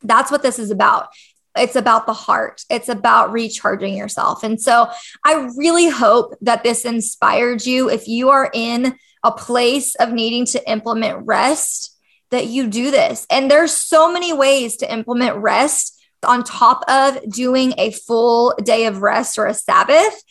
That's 0.04 0.32
what 0.32 0.44
this 0.44 0.60
is 0.60 0.72
about. 0.72 1.10
It's 1.56 1.76
about 1.76 2.06
the 2.06 2.14
heart. 2.14 2.64
It's 2.70 2.90
about 2.90 3.32
recharging 3.32 3.96
yourself. 3.96 4.44
And 4.44 4.62
so 4.62 4.90
I 5.26 5.50
really 5.58 5.90
hope 5.90 6.36
that 6.42 6.64
this 6.64 6.86
inspired 6.86 7.66
you. 7.66 7.90
If 7.90 8.08
you 8.08 8.30
are 8.30 8.50
in 8.54 8.96
a 9.24 9.32
place 9.32 9.96
of 9.96 10.12
needing 10.12 10.46
to 10.48 10.70
implement 10.70 11.26
rest, 11.26 11.98
that 12.32 12.48
you 12.48 12.68
do 12.68 12.92
this. 12.92 13.28
And 13.30 13.52
there's 13.52 13.76
so 13.76 14.12
many 14.12 14.34
ways 14.34 14.78
to 14.78 14.92
implement 14.92 15.38
rest 15.38 16.02
on 16.26 16.44
top 16.44 16.84
of 16.88 17.30
doing 17.32 17.74
a 17.78 17.92
full 17.92 18.56
day 18.64 18.86
of 18.86 19.02
rest 19.02 19.38
or 19.38 19.48
a 19.48 19.54
Sabbath. 19.54 20.24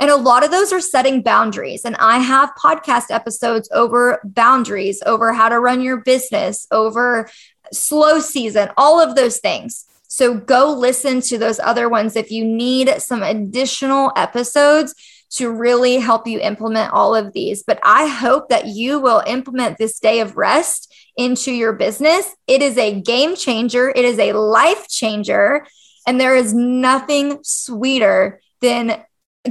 And 0.00 0.10
a 0.10 0.16
lot 0.16 0.44
of 0.44 0.50
those 0.50 0.72
are 0.72 0.80
setting 0.80 1.22
boundaries. 1.22 1.84
And 1.84 1.96
I 1.96 2.18
have 2.18 2.54
podcast 2.62 3.10
episodes 3.10 3.68
over 3.72 4.20
boundaries, 4.24 5.02
over 5.04 5.32
how 5.32 5.48
to 5.48 5.58
run 5.58 5.82
your 5.82 5.98
business, 5.98 6.66
over 6.70 7.28
slow 7.72 8.20
season, 8.20 8.70
all 8.76 9.00
of 9.00 9.16
those 9.16 9.38
things. 9.38 9.84
So 10.06 10.34
go 10.34 10.72
listen 10.72 11.20
to 11.22 11.38
those 11.38 11.58
other 11.58 11.88
ones 11.88 12.16
if 12.16 12.30
you 12.30 12.44
need 12.44 12.88
some 12.98 13.22
additional 13.22 14.12
episodes 14.16 14.94
to 15.30 15.50
really 15.50 15.96
help 15.96 16.26
you 16.26 16.40
implement 16.40 16.92
all 16.92 17.14
of 17.14 17.32
these. 17.32 17.62
But 17.62 17.78
I 17.82 18.06
hope 18.06 18.48
that 18.48 18.66
you 18.66 19.00
will 19.00 19.22
implement 19.26 19.78
this 19.78 19.98
day 19.98 20.20
of 20.20 20.36
rest 20.36 20.92
into 21.16 21.52
your 21.52 21.72
business. 21.72 22.34
It 22.46 22.62
is 22.62 22.78
a 22.78 23.00
game 23.00 23.36
changer, 23.36 23.90
it 23.90 24.04
is 24.04 24.18
a 24.18 24.32
life 24.32 24.88
changer. 24.88 25.66
And 26.06 26.18
there 26.18 26.36
is 26.36 26.54
nothing 26.54 27.40
sweeter 27.42 28.40
than 28.62 29.02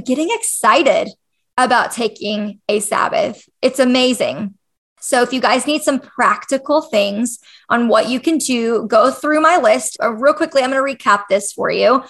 getting 0.04 0.28
excited 0.32 1.08
about 1.56 1.92
taking 1.92 2.60
a 2.68 2.80
Sabbath. 2.80 3.48
It's 3.62 3.78
amazing. 3.78 4.54
So, 5.00 5.22
if 5.22 5.32
you 5.32 5.40
guys 5.40 5.66
need 5.66 5.82
some 5.82 6.00
practical 6.00 6.82
things 6.82 7.38
on 7.68 7.88
what 7.88 8.08
you 8.08 8.18
can 8.18 8.38
do, 8.38 8.86
go 8.88 9.10
through 9.12 9.40
my 9.40 9.58
list. 9.58 9.96
Uh, 10.02 10.12
real 10.12 10.34
quickly, 10.34 10.62
I'm 10.62 10.70
going 10.72 10.84
to 10.84 11.04
recap 11.04 11.24
this 11.28 11.52
for 11.52 11.70
you. 11.70 12.02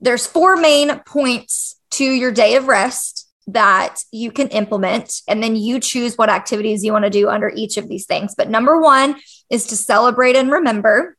There's 0.00 0.26
four 0.26 0.56
main 0.56 1.00
points 1.00 1.75
to 1.96 2.04
your 2.04 2.32
day 2.32 2.56
of 2.56 2.68
rest 2.68 3.30
that 3.48 4.02
you 4.10 4.32
can 4.32 4.48
implement, 4.48 5.22
and 5.28 5.42
then 5.42 5.54
you 5.54 5.78
choose 5.78 6.18
what 6.18 6.28
activities 6.28 6.84
you 6.84 6.92
want 6.92 7.04
to 7.04 7.10
do 7.10 7.28
under 7.28 7.52
each 7.54 7.76
of 7.76 7.88
these 7.88 8.06
things. 8.06 8.34
But 8.34 8.50
number 8.50 8.80
one 8.80 9.16
is 9.50 9.66
to 9.66 9.76
celebrate 9.76 10.34
and 10.34 10.50
remember. 10.50 11.16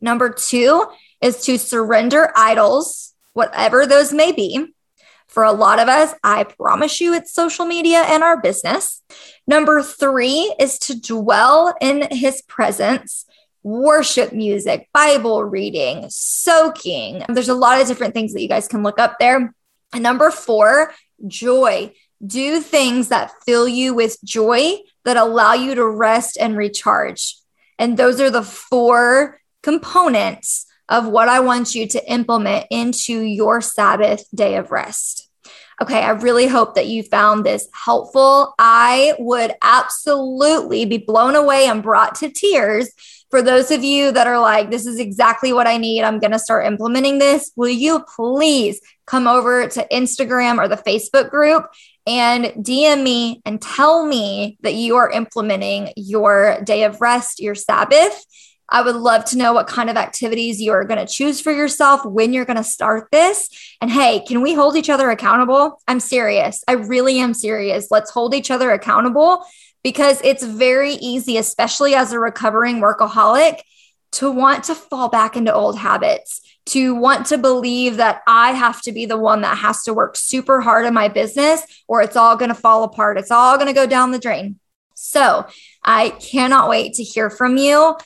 Number 0.00 0.30
two 0.30 0.86
is 1.20 1.44
to 1.44 1.58
surrender 1.58 2.32
idols, 2.34 3.14
whatever 3.34 3.86
those 3.86 4.12
may 4.12 4.32
be. 4.32 4.74
For 5.28 5.44
a 5.44 5.52
lot 5.52 5.78
of 5.78 5.88
us, 5.88 6.14
I 6.22 6.44
promise 6.44 7.00
you 7.00 7.14
it's 7.14 7.32
social 7.32 7.64
media 7.64 8.02
and 8.02 8.22
our 8.22 8.40
business. 8.40 9.02
Number 9.46 9.82
three 9.82 10.54
is 10.58 10.78
to 10.80 11.00
dwell 11.00 11.74
in 11.80 12.08
his 12.10 12.42
presence, 12.42 13.24
worship 13.62 14.32
music, 14.32 14.88
Bible 14.92 15.44
reading, 15.44 16.06
soaking. 16.08 17.24
There's 17.28 17.48
a 17.48 17.54
lot 17.54 17.80
of 17.80 17.86
different 17.86 18.14
things 18.14 18.32
that 18.32 18.42
you 18.42 18.48
guys 18.48 18.68
can 18.68 18.82
look 18.82 18.98
up 18.98 19.18
there. 19.18 19.54
Number 19.94 20.30
four, 20.30 20.92
joy. 21.26 21.92
Do 22.24 22.60
things 22.60 23.08
that 23.08 23.32
fill 23.44 23.66
you 23.66 23.94
with 23.94 24.16
joy 24.24 24.78
that 25.04 25.16
allow 25.16 25.54
you 25.54 25.74
to 25.74 25.86
rest 25.86 26.38
and 26.40 26.56
recharge. 26.56 27.36
And 27.78 27.96
those 27.96 28.20
are 28.20 28.30
the 28.30 28.44
four 28.44 29.40
components 29.62 30.66
of 30.88 31.08
what 31.08 31.28
I 31.28 31.40
want 31.40 31.74
you 31.74 31.88
to 31.88 32.12
implement 32.12 32.66
into 32.70 33.20
your 33.20 33.60
Sabbath 33.60 34.24
day 34.34 34.56
of 34.56 34.70
rest. 34.70 35.28
Okay, 35.80 36.00
I 36.00 36.10
really 36.10 36.46
hope 36.46 36.74
that 36.76 36.86
you 36.86 37.02
found 37.02 37.44
this 37.44 37.66
helpful. 37.72 38.54
I 38.58 39.14
would 39.18 39.54
absolutely 39.62 40.84
be 40.84 40.98
blown 40.98 41.34
away 41.34 41.66
and 41.66 41.82
brought 41.82 42.16
to 42.16 42.30
tears 42.30 42.90
for 43.32 43.40
those 43.40 43.70
of 43.70 43.82
you 43.82 44.12
that 44.12 44.26
are 44.26 44.38
like, 44.38 44.70
this 44.70 44.84
is 44.84 44.98
exactly 44.98 45.54
what 45.54 45.66
I 45.66 45.78
need, 45.78 46.02
I'm 46.02 46.18
going 46.18 46.32
to 46.32 46.38
start 46.38 46.66
implementing 46.66 47.18
this. 47.18 47.50
Will 47.56 47.70
you 47.70 48.04
please 48.14 48.78
come 49.06 49.26
over 49.26 49.66
to 49.68 49.86
Instagram 49.90 50.58
or 50.58 50.68
the 50.68 50.76
Facebook 50.76 51.30
group 51.30 51.64
and 52.06 52.44
DM 52.62 53.02
me 53.02 53.40
and 53.46 53.58
tell 53.58 54.04
me 54.04 54.58
that 54.60 54.74
you 54.74 54.96
are 54.96 55.10
implementing 55.10 55.94
your 55.96 56.60
day 56.62 56.84
of 56.84 57.00
rest, 57.00 57.40
your 57.40 57.54
Sabbath? 57.54 58.22
I 58.68 58.82
would 58.82 58.96
love 58.96 59.24
to 59.26 59.38
know 59.38 59.54
what 59.54 59.66
kind 59.66 59.88
of 59.88 59.96
activities 59.96 60.60
you 60.60 60.72
are 60.72 60.84
going 60.84 61.04
to 61.04 61.10
choose 61.10 61.40
for 61.40 61.52
yourself, 61.52 62.04
when 62.04 62.34
you're 62.34 62.44
going 62.44 62.58
to 62.58 62.64
start 62.64 63.08
this. 63.10 63.48
And 63.80 63.90
hey, 63.90 64.20
can 64.28 64.42
we 64.42 64.52
hold 64.52 64.76
each 64.76 64.90
other 64.90 65.10
accountable? 65.10 65.80
I'm 65.88 66.00
serious. 66.00 66.62
I 66.68 66.72
really 66.72 67.18
am 67.18 67.32
serious. 67.32 67.88
Let's 67.90 68.10
hold 68.10 68.34
each 68.34 68.50
other 68.50 68.70
accountable 68.72 69.42
because 69.82 70.20
it's 70.22 70.44
very 70.44 70.94
easy, 70.94 71.36
especially 71.36 71.94
as 71.94 72.12
a 72.12 72.18
recovering 72.18 72.80
workaholic, 72.80 73.60
to 74.12 74.30
want 74.30 74.64
to 74.64 74.74
fall 74.74 75.08
back 75.08 75.36
into 75.36 75.52
old 75.52 75.78
habits, 75.78 76.40
to 76.66 76.94
want 76.94 77.26
to 77.26 77.38
believe 77.38 77.96
that 77.96 78.22
I 78.26 78.52
have 78.52 78.80
to 78.82 78.92
be 78.92 79.06
the 79.06 79.16
one 79.16 79.40
that 79.40 79.58
has 79.58 79.82
to 79.84 79.94
work 79.94 80.16
super 80.16 80.60
hard 80.60 80.86
in 80.86 80.94
my 80.94 81.08
business 81.08 81.62
or 81.88 82.02
it's 82.02 82.16
all 82.16 82.36
going 82.36 82.50
to 82.50 82.54
fall 82.54 82.84
apart. 82.84 83.18
It's 83.18 83.30
all 83.30 83.56
going 83.56 83.68
to 83.68 83.72
go 83.72 83.86
down 83.86 84.12
the 84.12 84.18
drain. 84.18 84.58
So 84.94 85.46
I 85.82 86.10
cannot 86.10 86.68
wait 86.68 86.94
to 86.94 87.02
hear 87.02 87.30
from 87.30 87.56
you. 87.56 87.96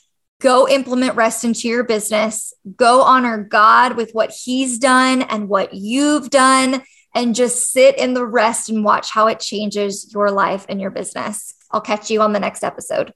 Go 0.40 0.68
implement 0.68 1.16
rest 1.16 1.44
into 1.44 1.68
your 1.68 1.84
business. 1.84 2.54
Go 2.76 3.02
honor 3.02 3.38
God 3.38 3.96
with 3.96 4.12
what 4.12 4.30
He's 4.30 4.78
done 4.78 5.22
and 5.22 5.48
what 5.48 5.74
you've 5.74 6.30
done, 6.30 6.82
and 7.14 7.34
just 7.34 7.70
sit 7.70 7.98
in 7.98 8.14
the 8.14 8.26
rest 8.26 8.68
and 8.68 8.84
watch 8.84 9.10
how 9.10 9.26
it 9.28 9.40
changes 9.40 10.10
your 10.12 10.30
life 10.30 10.66
and 10.68 10.80
your 10.80 10.90
business. 10.90 11.55
I'll 11.76 11.82
catch 11.82 12.10
you 12.10 12.22
on 12.22 12.32
the 12.32 12.40
next 12.40 12.64
episode. 12.64 13.12